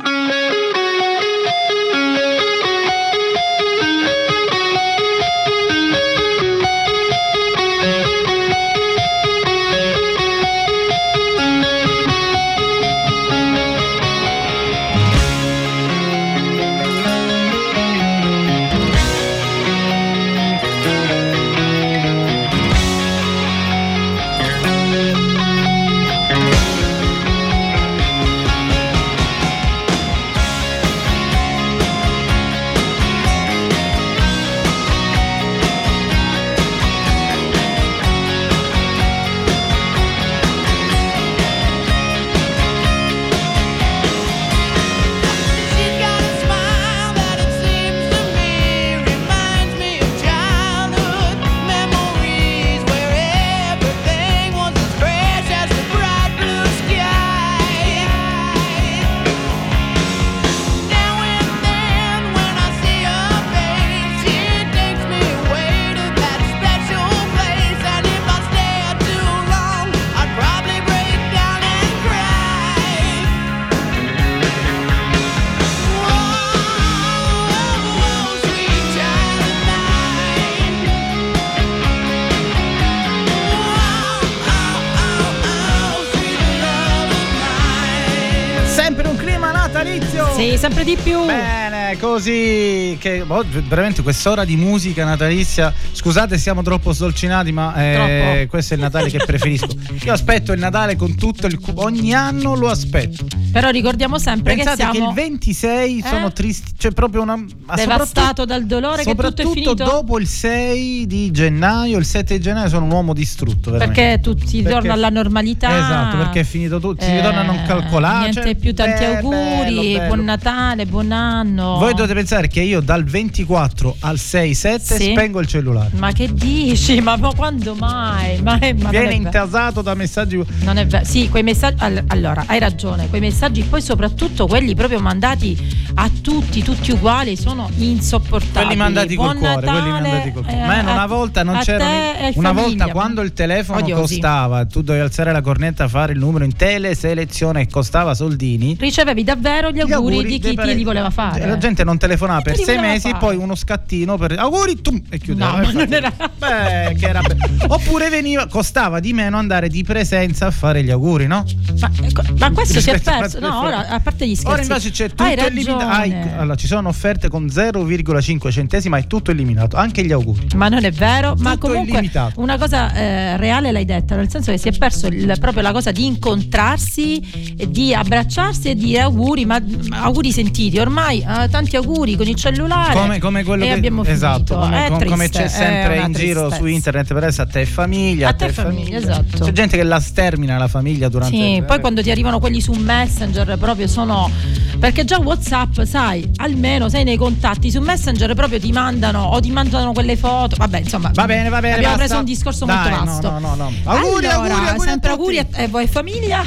Così 92.18 92.98
che 93.00 93.24
boh, 93.26 93.46
veramente 93.68 94.02
quest'ora 94.02 94.44
di 94.44 94.56
musica 94.56 95.06
natalizia. 95.06 95.72
Scusate, 95.92 96.40
siamo 96.40 96.64
troppo 96.64 96.92
sdolcinati, 96.92 97.52
ma 97.52 97.76
eh, 97.76 97.94
Troppo. 97.94 98.50
questo 98.50 98.74
è 98.74 98.78
il 98.78 98.82
Natale 98.82 99.10
che 99.12 99.20
preferisco. 99.24 99.68
Io 100.04 100.12
aspetto 100.14 100.52
il 100.52 100.60
Natale 100.60 100.96
con 100.96 101.16
tutto 101.16 101.46
il 101.46 101.60
cu- 101.60 101.78
ogni 101.78 102.16
anno 102.16 102.56
lo 102.56 102.70
aspetto. 102.70 103.26
Però 103.52 103.70
ricordiamo 103.70 104.18
sempre 104.20 104.56
Pensate 104.56 104.84
che 104.84 104.90
che, 104.90 104.96
siamo 104.96 105.10
il 105.10 105.16
26 105.16 105.98
Eh? 106.00 106.08
sono 106.08 106.32
tristi, 106.32 106.72
cioè 106.78 106.92
proprio 106.92 107.22
una 107.24 107.44
devastato 107.76 108.46
dal 108.46 108.66
dolore 108.66 109.04
che 109.04 109.16
tutto 109.16 109.28
è 109.28 109.30
soprattutto 109.30 109.54
finito. 109.54 109.74
dopo 109.84 110.20
il 110.20 110.28
6 110.28 111.08
di 111.08 111.32
gennaio, 111.32 111.98
il 111.98 112.06
7 112.06 112.38
di 112.38 112.44
gennaio 112.44 112.70
sono 112.70 112.86
un 112.86 112.92
uomo 112.92 113.14
distrutto 113.14 113.72
veramente. 113.72 114.02
Perché 114.02 114.20
tutti 114.22 114.62
Perché- 114.62 114.70
torna 114.70 114.94
alla 114.94 115.10
normalità. 115.10 115.76
Esatto, 115.78 116.18
perché 116.18 116.42
è 116.42 116.44
finito 116.44 116.80
tutto, 116.80 117.04
si 117.04 117.10
Eh, 117.10 117.16
ritorna 117.18 117.40
a 117.40 117.44
non 117.44 117.64
calcolare. 117.66 118.20
Niente 118.30 118.42
cioè, 118.42 118.56
più 118.56 118.74
tanti 118.74 119.04
beh, 119.04 119.16
auguri, 119.18 119.36
bello, 119.64 119.82
bello. 119.82 120.06
buon 120.08 120.24
Natale, 120.26 120.86
buon 120.86 121.12
anno. 121.12 121.78
Voi 121.80 121.94
dovete 121.94 122.14
pensare 122.14 122.48
che 122.48 122.62
io 122.62 122.80
dal 122.82 123.04
24 123.06 123.96
al 124.02 124.18
6-7 124.18 124.98
Sì. 124.98 125.12
spengo 125.12 125.40
il 125.40 125.48
cellulare. 125.48 125.90
Ma 125.96 126.12
che 126.12 126.32
dici? 126.34 127.00
Ma, 127.02 127.16
ma 127.18 127.34
quando 127.34 127.74
mai? 127.76 128.42
Ma, 128.42 128.60
ma 128.82 128.90
Viene 128.90 129.14
intasato 129.14 129.82
da 129.82 129.94
messaggi. 129.96 130.40
Non 130.62 130.78
è 130.78 130.86
vero. 130.86 131.06
Sì, 131.06 131.28
quei 131.30 131.44
messaggi. 131.44 131.76
all- 131.80 132.04
Allora, 132.08 132.44
hai 132.48 132.60
ragione. 132.60 133.08
Quei 133.08 133.22
messaggi, 133.22 133.36
poi 133.70 133.82
soprattutto 133.82 134.48
quelli 134.48 134.74
proprio 134.74 135.00
mandati 135.00 135.76
a 135.96 136.10
tutti, 136.22 136.64
tutti 136.64 136.92
uguali, 136.92 137.38
sono 137.38 137.70
insopportabili. 137.78 138.66
Quelli 138.66 138.76
mandati 138.76 139.16
col 139.16 139.26
Buon 139.26 139.38
cuore, 139.38 139.54
quelli 139.56 139.72
Natale, 139.90 139.90
mandati 140.02 140.32
col 140.32 140.44
cuore. 140.44 140.62
eh, 140.62 140.66
Ma 140.66 140.92
una 140.92 141.06
volta 141.06 141.44
non 141.44 141.58
c'era. 141.60 141.86
Una 141.86 142.32
famiglia. 142.32 142.52
volta 142.52 142.88
quando 142.88 143.22
il 143.22 143.34
telefono 143.34 143.80
Odiosi. 143.80 144.02
costava, 144.16 144.66
tu 144.66 144.82
dovevi 144.82 145.04
alzare 145.04 145.32
la 145.32 145.42
cornetta, 145.42 145.88
fare 145.88 146.14
il 146.14 146.20
numero 146.20 146.44
in 146.46 146.56
teleselezione 146.56 147.62
e 147.62 147.68
costava 147.70 148.14
soldini. 148.16 148.76
Ricevevi 148.80 149.24
davvero 149.24 149.72
gli 149.72 149.80
auguri, 149.80 150.18
di 150.24 150.24
chi 150.34 150.40
dei 150.40 150.50
te 150.52 150.56
parenti. 150.56 150.78
li 150.80 150.84
voleva 150.84 151.10
fare. 151.10 151.46
La 151.46 151.58
gente 151.58 151.84
non 151.84 151.98
telefonava 151.98 152.42
per 152.42 152.56
sei 152.58 152.80
mesi, 152.80 153.10
fare? 153.10 153.18
poi 153.20 153.36
uno 153.36 153.56
scattino 153.56 154.18
per 154.18 154.32
auguri 154.38 154.82
tum, 154.82 155.02
e 155.10 155.20
chiudeva. 155.20 155.62
No, 155.62 155.72
non 155.72 155.94
era- 155.94 156.12
Beh, 156.38 156.96
che 156.98 157.08
era 157.08 157.22
be- 157.22 157.36
Oppure 157.68 158.10
veniva, 158.10 158.48
costava 158.48 159.00
di 159.00 159.14
meno 159.14 159.38
andare 159.38 159.70
di 159.70 159.84
presenza 159.84 160.48
a 160.48 160.52
fare 160.52 160.84
gli 160.84 160.90
auguri, 160.92 161.28
no? 161.28 161.44
Ma, 161.80 161.92
ecco, 162.02 162.22
ma 162.40 162.52
questo 162.52 162.80
si 162.82 162.90
è 162.92 163.00
perso. 163.00 163.27
Quante 163.30 163.40
No, 163.48 163.60
ora, 163.62 163.88
a 163.88 164.00
parte 164.00 164.28
gli 164.28 164.36
scherzi. 164.36 164.52
Ora 164.54 164.62
invece 164.62 164.92
c'è 164.92 165.10
tutto 165.10 165.24
hai 165.24 165.34
eliminato. 165.34 165.86
ragione. 165.88 166.38
allora, 166.38 166.56
ci 166.56 166.68
sono 166.68 166.90
offerte 166.90 167.30
con 167.30 167.46
0,5 167.46 168.52
centesimi, 168.52 168.90
ma 168.96 168.98
è 169.00 169.08
tutto 169.08 169.32
eliminato, 169.32 169.76
anche 169.78 170.04
gli 170.06 170.12
auguri. 170.12 170.48
Ma 170.56 170.68
non 170.70 170.84
è 170.84 170.92
vero, 170.92 171.36
ma 171.38 171.54
Tutto 171.54 171.68
comunque 171.68 171.94
illimitato. 171.98 172.40
una 172.42 172.58
cosa 172.58 172.94
eh, 172.94 173.38
reale 173.38 173.72
l'hai 173.72 173.86
detta, 173.86 174.16
nel 174.16 174.30
senso 174.30 174.52
che 174.52 174.58
si 174.58 174.70
è 174.70 174.78
perso 174.78 175.08
il- 175.08 175.36
proprio 175.40 175.62
la 175.62 175.72
cosa 175.72 175.92
di 175.92 176.06
incontrarsi, 176.06 177.20
di 177.68 177.94
abbracciarsi 177.94 178.70
e 178.70 178.76
dire 178.76 179.02
auguri, 179.02 179.46
ma 179.46 179.62
ma 179.90 180.04
auguri 180.04 180.32
sentiti. 180.32 180.78
Ormai 180.80 181.20
eh, 181.20 181.50
tanti 181.50 181.76
auguri 181.76 182.16
con 182.16 182.28
il 182.28 182.36
cellulare. 182.36 182.94
Come, 182.94 183.20
come 183.20 183.44
quello 183.44 183.66
che 183.66 183.72
abbiamo 183.72 184.04
esatto, 184.04 184.60
finito. 184.60 184.60
come, 184.60 184.88
com- 184.90 185.06
come 185.10 185.30
triste, 185.30 185.38
c'è 185.38 185.44
è 185.46 185.48
sempre 185.50 185.98
in 186.00 186.14
giro 186.14 186.40
tristezza. 186.42 186.56
su 186.56 186.66
internet 186.66 187.08
per 187.08 187.18
adesso 187.24 187.42
a 187.42 187.46
te 187.46 187.62
e 187.62 187.66
famiglia, 187.66 188.30
A 188.30 188.34
te 188.34 188.46
e 188.46 188.54
famiglia, 188.54 188.98
esatto. 188.98 189.44
C'è 189.46 189.52
gente 189.52 189.78
che 189.78 189.84
la 189.84 190.00
stermina 190.00 190.58
la 190.58 190.68
famiglia 190.68 191.10
durante 191.10 191.36
Sì, 191.36 191.42
il- 191.56 191.64
poi 191.64 191.80
quando 191.80 192.02
ti 192.02 192.12
arrivano 192.12 192.40
quelli 192.40 192.62
su 192.62 192.72
Messenger 193.18 193.58
proprio 193.58 193.88
sono 193.88 194.30
perché 194.78 195.04
già 195.04 195.18
WhatsApp, 195.18 195.82
sai, 195.82 196.30
almeno 196.36 196.88
sei 196.88 197.04
nei 197.04 197.18
contatti 197.18 197.72
su 197.72 197.80
Messenger 197.80 198.36
proprio 198.36 198.60
ti 198.60 198.72
mandano 198.72 199.24
o 199.24 199.40
ti 199.40 199.50
mandano 199.50 199.92
quelle 199.92 200.16
foto. 200.16 200.56
Vabbè, 200.56 200.78
insomma, 200.78 201.10
Va 201.16 201.26
bene, 201.26 201.50
va 201.50 201.60
bene, 201.60 201.76
Abbiamo 201.78 201.96
basta. 201.96 202.06
preso 202.06 202.20
un 202.20 202.26
discorso 202.26 202.66
Dai, 202.66 202.76
molto 202.76 202.90
no, 203.00 203.06
vasto. 203.06 203.30
no, 203.32 203.40
no, 203.40 203.56
no. 203.56 203.72
Auguri, 203.86 204.28
allora, 204.28 204.54
auguri, 204.54 204.68
auguri 204.70 204.88
sempre 204.88 205.10
auguri 205.10 205.40
a 205.40 205.48
e 205.56 205.68
voi 205.68 205.88
famiglia. 205.88 206.44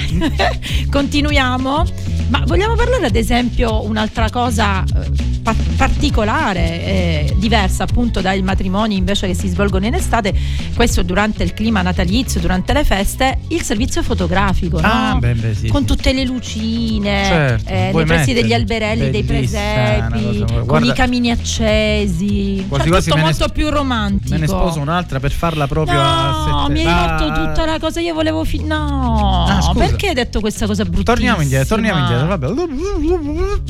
Continuiamo. 0.88 2.19
Ma 2.30 2.42
vogliamo 2.46 2.74
parlare 2.76 3.06
ad 3.06 3.16
esempio 3.16 3.84
un'altra 3.84 4.30
cosa 4.30 4.84
eh, 4.84 5.10
pa- 5.42 5.54
particolare, 5.76 6.84
eh, 6.84 7.34
diversa 7.36 7.82
appunto 7.82 8.20
dai 8.20 8.40
matrimoni 8.42 8.96
invece 8.96 9.26
che 9.26 9.34
si 9.34 9.48
svolgono 9.48 9.86
in 9.86 9.94
estate, 9.94 10.32
questo 10.74 11.02
durante 11.02 11.42
il 11.42 11.52
clima 11.54 11.82
natalizio, 11.82 12.40
durante 12.40 12.72
le 12.72 12.84
feste, 12.84 13.38
il 13.48 13.62
servizio 13.62 14.02
fotografico, 14.04 14.80
no? 14.80 14.86
Ah, 14.88 15.16
beh, 15.18 15.34
beh, 15.34 15.54
sì, 15.54 15.68
con 15.68 15.80
sì. 15.80 15.86
tutte 15.88 16.12
le 16.12 16.24
lucine, 16.24 17.24
Certo, 17.24 17.68
eh, 17.68 17.90
nei 17.92 18.04
pressi 18.04 18.32
degli 18.32 18.52
alberelli, 18.52 19.10
dei 19.10 19.24
presepi, 19.24 20.44
con 20.46 20.64
guarda- 20.66 20.86
i 20.86 20.94
camini 20.94 21.30
accesi, 21.32 22.64
Quasi 22.68 22.82
cioè, 22.84 22.90
quasi 22.92 23.10
tutto 23.10 23.20
molto 23.20 23.44
sp- 23.44 23.52
più 23.52 23.68
romantico. 23.70 24.34
Me 24.34 24.38
ne 24.38 24.46
sposo 24.46 24.78
un'altra 24.78 25.18
per 25.18 25.32
farla 25.32 25.66
proprio 25.66 25.98
a 26.00 26.30
No, 26.30 26.60
sette- 26.68 26.72
mi 26.72 26.86
hai 26.86 26.92
Ah, 26.92 27.16
rotto 27.18 27.32
tutta 27.44 27.66
la 27.66 27.78
cosa. 27.80 28.00
Io 28.00 28.14
volevo. 28.14 28.44
Fi- 28.44 28.62
no, 28.64 29.44
Ah, 29.48 29.72
perché 29.74 30.08
hai 30.08 30.14
detto 30.14 30.40
questa 30.40 30.66
cosa 30.66 30.82
bruttissima? 30.84 31.14
Torniamo 31.14 31.40
indietro, 31.42 31.66
torniamo 31.68 31.98
indietro, 32.00 32.19
vabbè. 32.26 32.48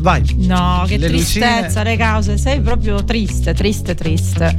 Vai. 0.01 0.23
No, 0.39 0.85
che 0.87 0.97
Le 0.99 1.09
tristezza, 1.09 1.61
lucine- 1.67 1.85
le 1.85 1.97
cause. 1.97 2.37
Sei 2.39 2.61
proprio 2.61 3.03
triste, 3.05 3.55
triste, 3.55 3.95
triste. 3.95 4.57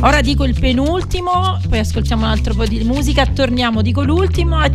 Ora 0.00 0.20
dico 0.20 0.44
il 0.44 0.58
penultimo, 0.58 1.58
poi 1.68 1.78
ascoltiamo 1.78 2.24
un 2.24 2.30
altro 2.30 2.54
po' 2.54 2.66
di 2.66 2.82
musica. 2.84 3.26
Torniamo, 3.26 3.82
dico 3.82 4.02
l'ultimo. 4.02 4.62
e- 4.62 4.72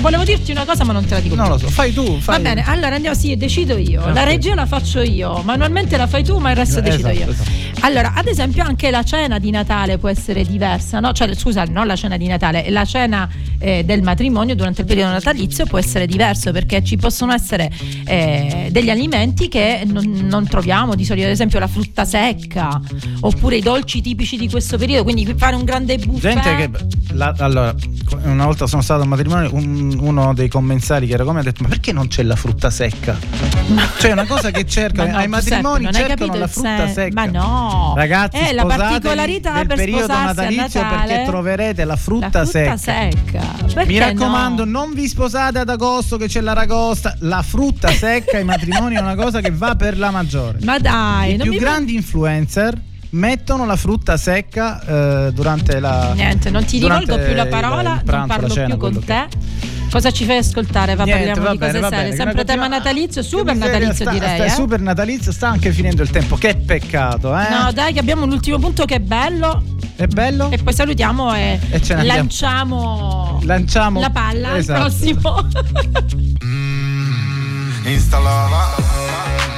Volevo 0.00 0.24
dirti 0.24 0.50
una 0.52 0.64
cosa, 0.64 0.84
ma 0.84 0.92
non 0.92 1.04
te 1.04 1.14
la 1.14 1.20
dico. 1.20 1.34
Non 1.34 1.44
più. 1.44 1.52
lo 1.54 1.58
so, 1.60 1.68
fai 1.68 1.92
tu, 1.92 2.18
fai. 2.20 2.36
Va 2.36 2.40
bene, 2.42 2.62
allora 2.64 2.94
andiamo, 2.94 3.16
sì, 3.16 3.36
decido 3.36 3.76
io. 3.76 4.02
Ah, 4.02 4.12
La 4.12 4.24
regia 4.24 4.54
la 4.54 4.66
faccio 4.66 5.00
io, 5.02 5.42
manualmente 5.44 5.96
la 5.96 6.06
fai 6.06 6.22
tu, 6.24 6.38
ma 6.38 6.50
il 6.50 6.56
resto 6.56 6.80
decido 6.80 7.08
esatto, 7.08 7.24
io. 7.24 7.30
esatto. 7.32 7.50
Allora, 7.80 8.12
ad 8.14 8.26
esempio, 8.26 8.64
anche 8.64 8.90
la 8.90 9.04
cena 9.04 9.38
di 9.38 9.50
Natale 9.50 9.98
può 9.98 10.08
essere 10.08 10.44
diversa, 10.44 10.98
no? 11.00 11.12
Cioè, 11.12 11.32
scusa, 11.34 11.64
non 11.64 11.86
la 11.86 11.94
cena 11.96 12.16
di 12.16 12.26
Natale, 12.26 12.70
la 12.70 12.84
cena 12.84 13.28
eh, 13.58 13.84
del 13.84 14.02
matrimonio 14.02 14.54
durante 14.56 14.80
il 14.80 14.86
periodo 14.86 15.12
natalizio 15.12 15.64
può 15.66 15.78
essere 15.78 16.06
diverso 16.06 16.50
perché 16.52 16.82
ci 16.82 16.96
possono 16.96 17.32
essere 17.32 17.70
eh, 18.06 18.68
degli 18.70 18.90
alimenti 18.90 19.48
che 19.48 19.82
non, 19.86 20.04
non 20.28 20.46
troviamo 20.48 20.94
di 20.94 21.04
solito, 21.04 21.26
ad 21.26 21.32
esempio 21.32 21.58
la 21.58 21.66
frutta 21.68 22.04
secca 22.04 22.80
oppure 23.20 23.56
i 23.56 23.60
dolci 23.60 24.00
tipici 24.00 24.36
di 24.36 24.48
questo 24.48 24.76
periodo. 24.76 25.04
Quindi 25.04 25.32
fare 25.36 25.54
un 25.54 25.64
grande 25.64 25.98
buffet. 25.98 26.32
Gente 26.40 26.56
che 26.56 26.70
la- 27.14 27.34
allora, 27.38 27.74
una 28.24 28.44
volta 28.44 28.66
sono 28.66 28.82
stato 28.82 29.00
a 29.00 29.04
un 29.04 29.10
matrimonio, 29.10 29.50
un- 29.58 29.98
uno 30.00 30.34
dei 30.34 30.48
commensali 30.48 31.06
che 31.06 31.14
era 31.14 31.24
come 31.24 31.40
ha 31.40 31.42
detto: 31.42 31.62
Ma 31.62 31.68
perché 31.68 31.92
non 31.92 32.08
c'è 32.08 32.22
la 32.22 32.36
frutta 32.36 32.70
secca? 32.70 33.16
Cioè, 33.98 34.10
è 34.10 34.12
una 34.12 34.26
cosa 34.26 34.50
che 34.50 34.64
cercano 34.66 35.08
Ma 35.10 35.14
no, 35.14 35.18
ai 35.20 35.28
matrimoni 35.28 35.86
hai 35.86 35.92
cercano 35.92 36.34
la 36.36 36.46
frutta 36.46 36.76
sen- 36.86 36.92
secca. 36.94 37.14
Ma 37.14 37.26
no, 37.26 37.92
Ragazzi, 37.96 38.36
è 38.38 38.52
la 38.52 38.62
sposatevi 38.62 38.90
particolarità 38.90 39.52
del 39.54 39.66
per 39.66 39.76
periodo 39.76 40.06
natalizio 40.06 40.80
Natale. 40.82 41.06
perché 41.06 41.24
troverete 41.26 41.84
la 41.84 41.96
frutta, 41.96 42.28
La 42.40 42.44
frutta 42.46 42.76
secca. 42.76 43.42
secca. 43.68 43.84
Mi 43.84 43.98
raccomando, 43.98 44.64
no? 44.64 44.70
non 44.78 44.92
vi 44.94 45.06
sposate 45.08 45.58
ad 45.58 45.68
agosto 45.68 46.16
che 46.16 46.26
c'è 46.26 46.40
l'aragosta. 46.40 47.14
La 47.20 47.42
frutta 47.42 47.90
secca 47.90 48.36
ai 48.38 48.44
matrimoni 48.44 48.94
è 48.96 49.00
una 49.00 49.14
cosa 49.14 49.40
che 49.40 49.50
va 49.50 49.74
per 49.76 49.98
la 49.98 50.10
maggiore. 50.10 50.58
Ma 50.62 50.78
dai, 50.78 51.34
I 51.34 51.36
più 51.38 51.52
mi 51.52 51.58
grandi 51.58 51.94
influencer 51.94 52.80
mettono 53.10 53.64
la 53.66 53.76
frutta 53.76 54.16
secca 54.16 55.26
eh, 55.26 55.32
durante 55.32 55.80
la. 55.80 56.12
Niente, 56.14 56.50
non 56.50 56.64
ti 56.64 56.78
rivolgo 56.78 57.16
più 57.18 57.34
la 57.34 57.42
il- 57.42 57.48
parola, 57.48 57.94
il 57.94 58.02
pranzo, 58.04 58.16
non 58.16 58.26
parlo 58.26 58.48
cena, 58.48 58.66
più 58.66 58.76
con 58.76 58.90
quello 58.92 59.00
che- 59.00 59.06
te. 59.06 59.66
Cosa 59.90 60.10
ci 60.10 60.26
fai 60.26 60.36
ascoltare? 60.36 60.94
Va, 60.96 61.04
Niente, 61.04 61.24
parliamo 61.24 61.46
va 61.46 61.52
di 61.52 61.58
bene, 61.58 61.70
cose 61.72 61.82
va 61.82 61.88
serie. 61.88 62.04
bene. 62.04 62.16
Sempre 62.16 62.34
Continua- 62.44 62.64
tema 62.66 62.76
natalizio, 62.76 63.22
Che 63.22 63.26
super 63.26 63.56
natalizio 63.56 63.94
sta- 64.04 64.10
direi. 64.10 64.34
sta- 64.36 64.44
eh. 64.44 64.50
super 64.50 64.80
natalizio, 64.80 65.32
sta 65.32 65.48
anche 65.48 65.72
finendo 65.72 66.02
il 66.02 66.10
tempo. 66.10 66.36
Che 66.36 66.56
peccato, 66.56 67.34
eh? 67.38 67.48
No, 67.48 67.72
dai, 67.72 67.94
che 67.94 67.98
abbiamo 67.98 68.24
un 68.24 68.32
ultimo 68.32 68.58
punto 68.58 68.84
che 68.84 68.96
è 68.96 69.00
bello. 69.00 69.62
È 69.96 70.06
bello? 70.06 70.50
E 70.50 70.58
poi 70.58 70.74
salutiamo 70.74 71.34
e, 71.34 71.58
E 71.70 72.04
lanciamo, 72.04 73.40
Lanciamo 73.44 73.98
la 73.98 74.10
palla 74.10 74.56
Esatto. 74.58 74.82
al 74.82 74.86
prossimo. 74.92 75.46
Instalava 77.84 78.74
Instalava 78.76 79.57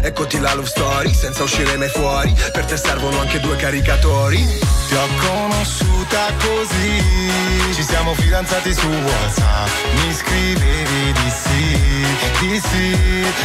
Eccoti 0.00 0.38
la 0.38 0.54
love 0.54 0.68
story, 0.68 1.12
senza 1.12 1.42
uscire 1.42 1.76
mai 1.76 1.88
fuori 1.88 2.34
Per 2.52 2.64
te 2.64 2.76
servono 2.76 3.20
anche 3.20 3.40
due 3.40 3.56
caricatori 3.56 4.44
Ti 4.88 4.94
ho 4.94 5.06
conosciuta 5.26 6.32
così, 6.38 7.02
ci 7.74 7.82
siamo 7.82 8.14
fidanzati 8.14 8.74
su 8.74 8.86
WhatsApp. 8.86 9.68
Mi 9.94 10.12
scrivevi 10.12 11.12
di 11.12 11.30
sì, 11.30 11.78
di 12.40 12.60
sì, 12.60 12.96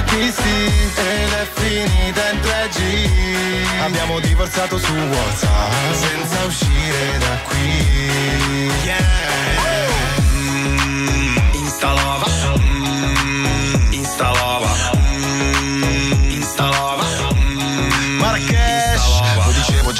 di 0.09 0.33
sì, 0.35 0.65
ed 0.99 1.31
è 1.31 1.47
finita 1.53 2.29
in 2.31 2.39
3G. 2.41 3.81
Abbiamo 3.81 4.19
divorziato 4.19 4.77
su 4.77 4.91
WhatsApp, 4.91 5.93
senza 5.93 6.43
uscire 6.45 7.17
da 7.19 7.39
qui. 7.47 7.57
Instalava 8.77 9.46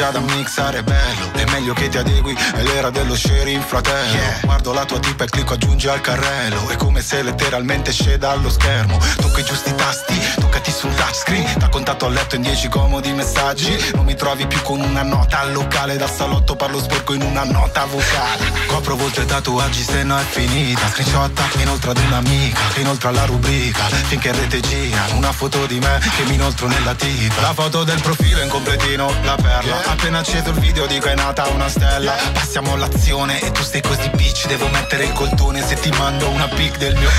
già 0.07 0.11
da 0.11 0.19
mixare 0.19 0.83
bello. 0.83 1.31
È 1.33 1.43
meglio 1.51 1.73
che 1.73 1.89
ti 1.89 1.97
adegui 1.97 2.33
È 2.33 2.61
l'era 2.61 2.89
dello 2.89 3.15
sharing 3.15 3.61
fratello. 3.61 4.17
Guardo 4.43 4.73
la 4.73 4.85
tua 4.85 4.99
tipa 4.99 5.23
e 5.23 5.27
clicco 5.27 5.53
aggiungi 5.53 5.87
al 5.87 6.01
carrello. 6.01 6.69
È 6.69 6.75
come 6.75 7.01
se 7.01 7.21
letteralmente 7.21 7.89
esce 7.89 8.17
dallo 8.17 8.49
schermo. 8.49 8.97
Tocco 9.17 9.39
i 9.39 9.43
giusti 9.43 9.73
tasti 9.75 10.46
Toccati 10.57 10.71
sul 10.71 10.95
touchscreen. 10.95 11.59
Da 11.59 11.69
contatto 11.69 12.07
a 12.07 12.09
letto 12.09 12.35
in 12.35 12.41
10 12.41 12.67
comodi 12.69 13.11
messaggi. 13.11 13.91
Non 13.93 14.05
mi 14.05 14.15
trovi 14.15 14.47
più 14.47 14.59
con 14.63 14.81
una 14.81 15.03
nota 15.03 15.41
al 15.41 15.51
locale. 15.51 15.97
Dal 15.97 16.09
salotto 16.09 16.55
parlo 16.55 16.79
sporco 16.79 17.13
in 17.13 17.21
una 17.21 17.43
nota 17.43 17.85
vocale. 17.85 18.51
Copro 18.65 18.95
volte 18.95 19.25
tatuaggi 19.25 19.83
se 19.83 20.01
no 20.01 20.17
è 20.17 20.23
finita. 20.23 20.89
Screenshotta 20.89 21.43
inoltre 21.59 21.91
ad 21.91 21.97
un'amica 21.97 22.59
inoltre 22.77 23.09
alla 23.09 23.25
rubrica. 23.25 23.83
Finché 23.83 24.29
in 24.29 24.39
rete 24.39 24.59
gira 24.61 25.05
Una 25.13 25.31
foto 25.31 25.67
di 25.67 25.77
me 25.79 25.99
che 26.15 26.23
mi 26.23 26.33
inoltro 26.33 26.67
nella 26.67 26.95
tipa. 26.95 27.41
La 27.41 27.53
foto 27.53 27.83
del 27.83 28.01
profilo 28.01 28.41
in 28.41 28.49
completino 28.49 29.13
La 29.21 29.35
perla. 29.35 29.83
Appena 29.85 30.19
acceso 30.19 30.49
il 30.49 30.59
video 30.59 30.87
dico 30.87 31.07
è 31.07 31.13
nata 31.13 31.45
una 31.49 31.69
stella. 31.69 32.13
Passiamo 32.33 32.73
all'azione 32.73 33.39
e 33.41 33.51
tu 33.51 33.61
stai 33.61 33.81
così 33.81 34.09
bitch 34.15 34.47
Devo 34.47 34.67
mettere 34.69 35.03
il 35.03 35.13
coltone. 35.13 35.63
Se 35.63 35.75
ti 35.75 35.91
mando 35.91 36.27
una 36.29 36.47
pic 36.47 36.77
del 36.77 36.95
mio 36.95 37.09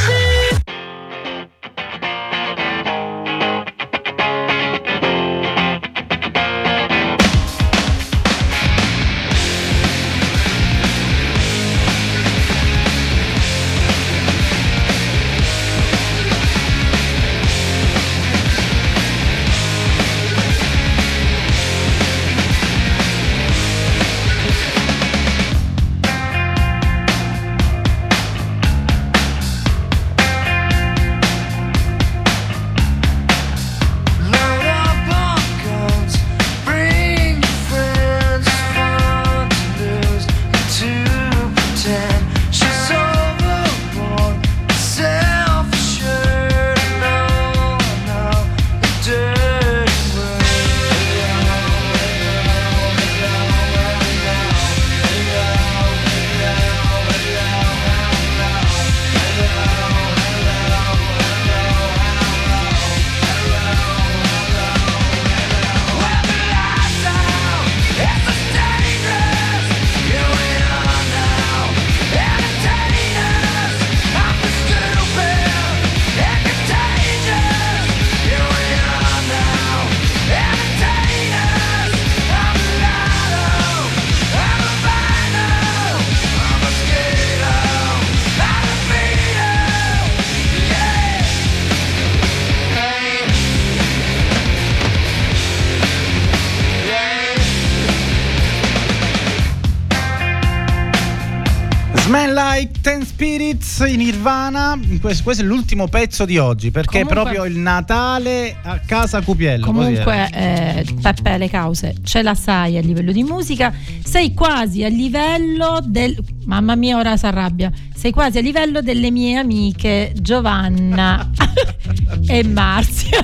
Ten 102.88 103.04
Spirits 103.04 103.84
in 103.86 103.98
Nirvana. 103.98 104.80
Questo, 104.98 105.22
questo 105.22 105.42
è 105.42 105.44
l'ultimo 105.44 105.88
pezzo 105.88 106.24
di 106.24 106.38
oggi 106.38 106.70
perché 106.70 107.00
Comunque- 107.02 107.20
è 107.20 107.22
proprio 107.22 107.44
il 107.44 107.58
Natale 107.58 108.56
a 108.62 108.78
casa 108.78 109.20
Cupiello. 109.20 109.66
Comunque, 109.66 110.30
eh, 110.32 110.86
Peppe, 111.02 111.36
le 111.36 111.50
cause 111.50 111.96
ce 112.02 112.22
la 112.22 112.34
sai 112.34 112.78
a 112.78 112.80
livello 112.80 113.12
di 113.12 113.22
musica, 113.24 113.74
sei 114.02 114.32
quasi 114.32 114.84
a 114.84 114.88
livello 114.88 115.80
del. 115.84 116.16
Mamma 116.46 116.76
mia, 116.76 116.96
ora 116.96 117.18
si 117.18 117.26
arrabbia. 117.26 117.70
Sei 117.94 118.10
quasi 118.10 118.38
a 118.38 118.40
livello 118.40 118.80
delle 118.80 119.10
mie 119.10 119.36
amiche 119.36 120.14
Giovanna 120.18 121.30
e 122.26 122.42
Marzia. 122.42 123.18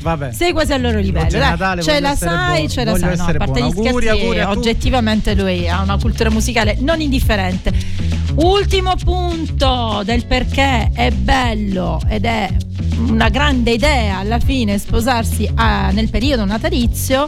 Vabbè. 0.00 0.32
Sei 0.32 0.52
quasi 0.52 0.72
al 0.72 0.80
loro 0.80 0.98
livello. 1.00 1.26
Oggi. 1.26 1.36
Natale, 1.36 1.82
ce 1.82 2.00
la 2.00 2.16
sai, 2.16 2.66
buono, 2.66 2.68
ce 2.68 2.84
la 2.84 2.96
sai. 2.96 3.16
No, 3.18 3.24
a 3.24 3.32
parte 3.34 3.60
buono. 3.60 3.66
gli 3.66 3.70
scherzi, 3.72 3.88
Auguri, 3.88 4.08
auguri 4.08 4.40
a 4.40 4.50
oggettivamente 4.50 5.34
lui 5.34 5.68
ha 5.68 5.82
una 5.82 5.98
cultura 5.98 6.30
musicale 6.30 6.78
non 6.80 7.02
indifferente. 7.02 7.70
Ultimo 8.34 8.94
punto 8.96 10.02
del 10.04 10.24
perché 10.26 10.90
è 10.94 11.10
bello 11.10 12.00
ed 12.08 12.24
è 12.24 12.48
una 13.08 13.28
grande 13.28 13.72
idea 13.72 14.18
alla 14.18 14.38
fine 14.40 14.78
sposarsi 14.78 15.48
a- 15.54 15.90
nel 15.90 16.08
periodo 16.08 16.44
natalizio 16.44 17.26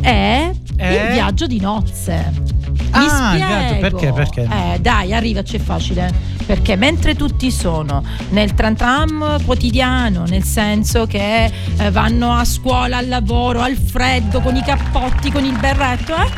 è 0.00 0.50
Eh? 0.76 0.94
il 0.94 1.12
viaggio 1.12 1.46
di 1.46 1.60
nozze. 1.60 2.32
Mi 2.72 3.06
Ah, 3.06 3.32
spiego. 3.34 3.80
perché, 3.80 4.12
perché? 4.12 4.48
Eh, 4.50 4.78
dai, 4.80 5.12
arrivaci, 5.12 5.56
è 5.56 5.58
facile. 5.60 6.10
Perché 6.46 6.74
mentre 6.74 7.14
tutti 7.14 7.50
sono 7.50 8.02
nel 8.30 8.54
tram 8.54 8.74
tram 8.74 9.44
quotidiano, 9.44 10.24
nel 10.26 10.42
senso 10.42 11.06
che 11.06 11.44
eh, 11.76 11.90
vanno 11.90 12.32
a 12.32 12.44
scuola, 12.44 12.96
al 12.96 13.08
lavoro, 13.08 13.60
al 13.60 13.76
freddo, 13.76 14.40
con 14.40 14.56
i 14.56 14.62
cappotti, 14.62 15.30
con 15.30 15.44
il 15.44 15.56
berretto, 15.58 16.14
eh, 16.16 16.28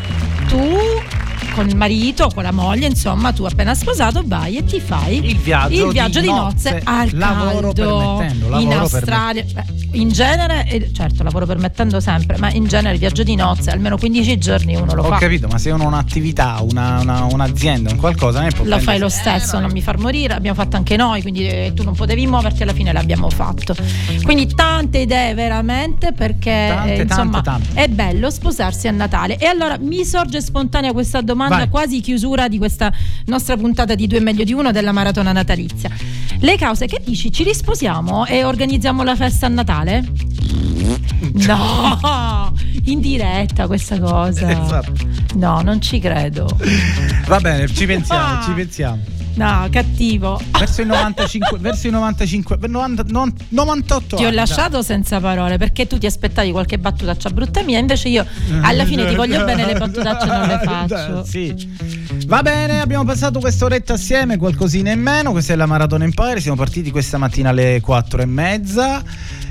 tu 0.48 0.66
con 1.55 1.68
il 1.68 1.76
marito, 1.76 2.30
con 2.32 2.43
la 2.43 2.53
moglie, 2.53 2.86
insomma, 2.86 3.32
tu 3.32 3.45
appena 3.45 3.74
sposato 3.74 4.22
vai 4.24 4.57
e 4.57 4.64
ti 4.64 4.80
fai 4.80 5.24
Il 5.30 5.36
viaggio 5.38 5.86
il 5.86 5.93
viaggio 5.93 6.20
di 6.20 6.26
di, 6.26 6.32
nozze, 6.32 6.70
nozze, 6.72 6.82
al 6.84 7.11
lavoro 7.14 7.72
caldo 7.72 8.16
permettendo, 8.18 8.59
in 8.61 8.72
Australia. 8.72 9.45
Beh, 9.53 9.64
in 9.95 10.09
genere, 10.09 10.66
eh, 10.68 10.90
certo, 10.93 11.22
lavoro 11.22 11.45
permettendo 11.45 12.01
sempre, 12.01 12.38
ma 12.38 12.51
in 12.51 12.64
genere 12.66 12.95
il 12.95 12.99
viaggio 12.99 13.22
di 13.22 13.34
nozze 13.34 13.70
almeno 13.70 13.99
15 13.99 14.38
giorni 14.38 14.74
uno 14.74 14.95
lo 14.95 15.03
Ho 15.03 15.09
fa. 15.09 15.18
capito, 15.18 15.49
ma 15.49 15.59
se 15.59 15.70
uno 15.70 15.84
ha 15.84 15.86
un'attività, 15.88 16.59
una- 16.62 17.01
una- 17.01 17.24
un'azienda, 17.24 17.90
un 17.90 17.97
qualcosa, 17.99 18.40
ne 18.40 18.51
può 18.51 18.64
Lo 18.64 18.78
fai 18.78 18.99
lo 18.99 19.11
stesso, 19.11 19.59
non 19.59 19.70
mi 19.70 19.82
far 19.82 19.99
morire, 19.99 20.32
abbiamo 20.34 20.57
fatto 20.57 20.76
anche 20.76 20.97
noi, 20.97 21.20
quindi 21.20 21.47
eh, 21.47 21.72
tu 21.74 21.82
non 21.82 21.95
potevi 21.95 22.26
muoverti, 22.26 22.62
alla 22.62 22.72
fine 22.72 22.93
l'abbiamo 22.93 23.28
fatto. 23.28 23.74
Quindi 24.22 24.47
tante 24.55 24.99
idee 25.01 25.34
veramente 25.34 26.12
perché 26.12 26.68
Tante, 26.74 26.95
eh, 26.95 27.03
insomma 27.03 27.40
tante, 27.43 27.66
tante. 27.66 27.80
è 27.82 27.88
bello 27.88 28.30
sposarsi 28.30 28.88
a 28.88 28.93
Natale. 28.93 29.36
E 29.36 29.45
allora 29.47 29.76
mi 29.78 30.05
sorge 30.07 30.40
spontanea 30.40 30.93
questa 30.93 31.18
domanda, 31.20 31.32
Vai. 31.35 31.68
quasi 31.68 32.01
chiusura 32.01 32.49
di 32.49 32.59
questa 32.59 32.93
nostra 33.26 33.57
puntata 33.57 33.95
di 33.95 34.07
due 34.07 34.20
meglio 34.20 34.45
di 34.45 34.53
uno 34.53 34.70
della 34.72 34.93
maratona 34.93 35.33
natalizia. 35.33 35.91
Le 36.39 36.57
cause, 36.57 36.87
che 36.87 37.01
dici? 37.05 37.30
Ci 37.33 37.43
risposiamo 37.45 38.26
e 38.26 38.45
organizziamo 38.45 39.03
la 39.03 39.14
festa 39.16 39.47
a 39.47 39.49
Natale? 39.49 40.05
No, 41.47 42.53
in 42.85 43.01
diretta 43.01 43.66
questa 43.66 43.99
cosa. 43.99 44.51
Esatto. 44.51 44.93
No, 45.35 45.61
non 45.62 45.80
ci 45.80 45.99
credo. 45.99 46.49
Va 47.26 47.39
bene, 47.41 47.66
ci 47.68 47.87
pensiamo, 47.87 48.39
Ah. 48.39 48.43
ci 48.45 48.53
pensiamo. 48.53 48.99
No, 49.35 49.66
cattivo. 49.70 50.41
Verso 50.59 50.83
i 50.83 50.87
95, 50.87 51.59
verso 51.61 51.87
i 51.89 51.91
95, 51.91 52.59
90, 52.66 53.05
non- 53.09 53.33
98 53.49 54.16
Ti 54.16 54.22
ho 54.22 54.26
anni, 54.26 54.37
lasciato 54.37 54.83
senza 54.83 55.20
parole 55.20 55.57
perché 55.59 55.87
tu 55.87 55.99
ti 55.99 56.07
aspettavi 56.07 56.51
qualche 56.53 56.78
battutaccia 56.78 57.30
brutta 57.30 57.62
mia, 57.62 57.78
invece 57.78 58.09
io 58.09 58.26
alla 58.62 58.85
fine 58.85 59.07
ti 59.09 59.14
voglio 59.14 59.45
bene, 59.45 59.64
le 59.66 59.74
battutacce 59.74 60.26
non 60.26 60.47
le 60.47 60.61
faccio. 60.64 61.24
Sì. 61.24 62.01
Va 62.26 62.43
bene, 62.43 62.80
abbiamo 62.80 63.05
passato 63.05 63.41
quest'oretta 63.41 63.95
assieme, 63.95 64.37
qualcosina 64.37 64.91
in 64.93 65.01
meno. 65.01 65.33
Questa 65.33 65.53
è 65.53 65.57
la 65.57 65.66
Maratona 65.66 66.05
Empire. 66.05 66.41
Siamo 66.41 66.57
partiti 66.57 66.91
questa 66.91 67.18
mattina 67.18 67.49
alle 67.51 67.80
4 67.80 68.22
e 68.22 68.26
mezza. 68.26 69.03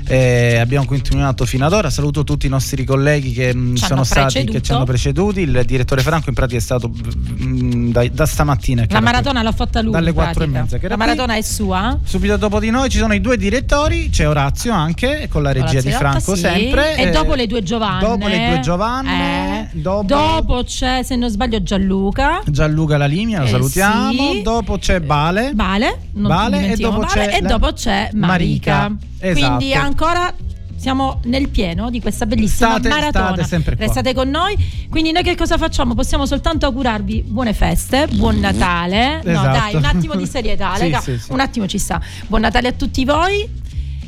eh, 0.06 0.56
abbiamo 0.58 0.86
continuato 0.86 1.44
fino 1.44 1.66
ad 1.66 1.72
ora. 1.72 1.90
Saluto 1.90 2.24
tutti 2.24 2.46
i 2.46 2.48
nostri 2.48 2.84
colleghi 2.84 3.32
che 3.32 3.54
mh, 3.54 3.76
Ci 3.76 3.84
sono 3.84 4.04
stati, 4.04 4.44
che 4.44 4.62
ci 4.62 4.72
hanno 4.72 4.84
preceduti. 4.84 5.40
Il 5.40 5.62
direttore 5.66 6.02
Franco, 6.02 6.28
in 6.28 6.34
pratica, 6.34 6.58
è 6.58 6.62
stato 6.62 6.88
mh, 6.88 7.90
da, 7.90 8.08
da 8.08 8.26
stamattina. 8.26 8.86
La 8.88 9.00
maratona 9.00 9.42
l'ha 9.42 9.52
fatta 9.52 9.71
lui. 9.80 9.92
Dalle 9.92 10.08
in 10.10 10.14
4 10.14 10.44
e 10.44 10.46
mezza. 10.46 10.78
Che 10.78 10.88
La 10.88 10.96
maratona 10.96 11.36
è 11.36 11.40
sua. 11.42 11.98
Subito 12.04 12.36
dopo 12.36 12.58
di 12.60 12.70
noi 12.70 12.88
ci 12.90 12.98
sono 12.98 13.14
i 13.14 13.20
due 13.20 13.36
direttori, 13.36 14.10
c'è 14.10 14.28
Orazio 14.28 14.72
anche 14.72 15.28
con 15.30 15.42
la 15.42 15.52
regia 15.52 15.80
di 15.80 15.88
Orazio 15.92 15.98
Franco 15.98 16.30
Lotta, 16.32 16.48
sì. 16.52 16.60
sempre. 16.60 16.96
E 16.96 17.02
eh, 17.04 17.10
dopo 17.10 17.34
le 17.34 17.46
due 17.46 17.62
Giovanne. 17.62 18.00
Dopo 18.00 18.26
le 18.28 18.46
due 18.48 18.60
Giovanne. 18.60 19.70
Eh. 19.72 19.78
dopo- 19.80 20.04
Dopo 20.06 20.62
c'è, 20.64 21.02
se 21.02 21.16
non 21.16 21.30
sbaglio, 21.30 21.62
Gianluca. 21.62 22.40
Gianluca 22.46 22.96
Lalimia, 22.96 23.40
lo 23.40 23.46
Eh, 23.46 23.48
salutiamo. 23.50 24.32
sì. 24.32 24.42
Dopo 24.42 24.78
c'è 24.78 25.00
Bale. 25.00 25.52
Vale, 25.54 25.98
non 26.14 26.28
Vale, 26.28 26.72
e 26.72 26.76
dopo 26.76 27.00
Vale, 27.00 27.12
c'è 27.12 27.36
e 27.36 27.40
la- 27.42 27.48
dopo 27.48 27.72
c'è 27.72 28.10
Marica. 28.12 28.88
Marica. 28.88 28.96
Esatto. 29.24 29.56
Quindi 29.56 29.74
ancora 29.74 30.34
siamo 30.82 31.20
nel 31.26 31.48
pieno 31.48 31.90
di 31.90 32.00
questa 32.00 32.26
bellissima 32.26 32.70
State- 32.72 32.88
maratona. 32.88 33.44
state. 33.44 33.74
Restate 33.76 34.12
con 34.14 34.28
noi. 34.28 34.56
Quindi 34.90 35.12
noi 35.12 35.22
che 35.22 35.36
cosa 35.36 35.56
facciamo? 35.56 35.94
Possiamo 35.94 36.26
soltanto 36.26 36.66
augurarvi 36.66 37.22
buone 37.24 37.52
feste, 37.52 38.08
buon 38.08 38.40
Natale. 38.40 39.20
No, 39.22 39.30
Esatto. 39.30 39.58
dai, 39.58 39.74
un 39.76 39.84
attimo 39.84 40.16
di 40.16 40.26
serietà, 40.26 40.74
Sì, 40.82 40.92
sì, 41.00 41.18
sì. 41.18 41.32
Un 41.32 41.38
attimo 41.38 41.66
ci 41.68 41.78
sta. 41.78 42.00
Buon 42.26 42.40
Natale 42.40 42.66
a 42.68 42.72
tutti 42.72 43.04
voi. 43.04 43.60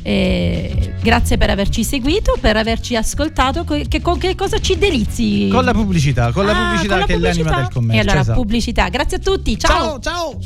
E 0.07 0.93
grazie 1.01 1.37
per 1.37 1.49
averci 1.49 1.83
seguito, 1.83 2.35
per 2.39 2.57
averci 2.57 2.95
ascoltato. 2.95 3.63
Co- 3.63 3.81
Che, 3.87 4.01
con 4.01 4.17
che 4.19 4.35
cosa 4.35 4.59
ci 4.59 4.77
delizi? 4.77 5.47
Con 5.49 5.63
la 5.63 5.71
pubblicità, 5.73 6.31
con 6.33 6.45
la 6.45 6.51
Ah, 6.51 6.63
pubblicità 6.65 6.89
con 6.91 6.99
la 6.99 7.05
che 7.07 7.13
è 7.13 7.17
l'anima 7.17 7.33
pubblicità? 7.33 7.61
del 7.61 7.73
commercio. 7.73 7.97
E 7.97 8.01
allora, 8.01 8.19
esatto. 8.19 8.39
pubblicità. 8.41 8.89
Grazie 8.89 9.17
a 9.17 9.19
tutti. 9.21 9.57
Ciao. 9.57 9.99
ciao. 9.99 9.99
ciao. 10.01 10.37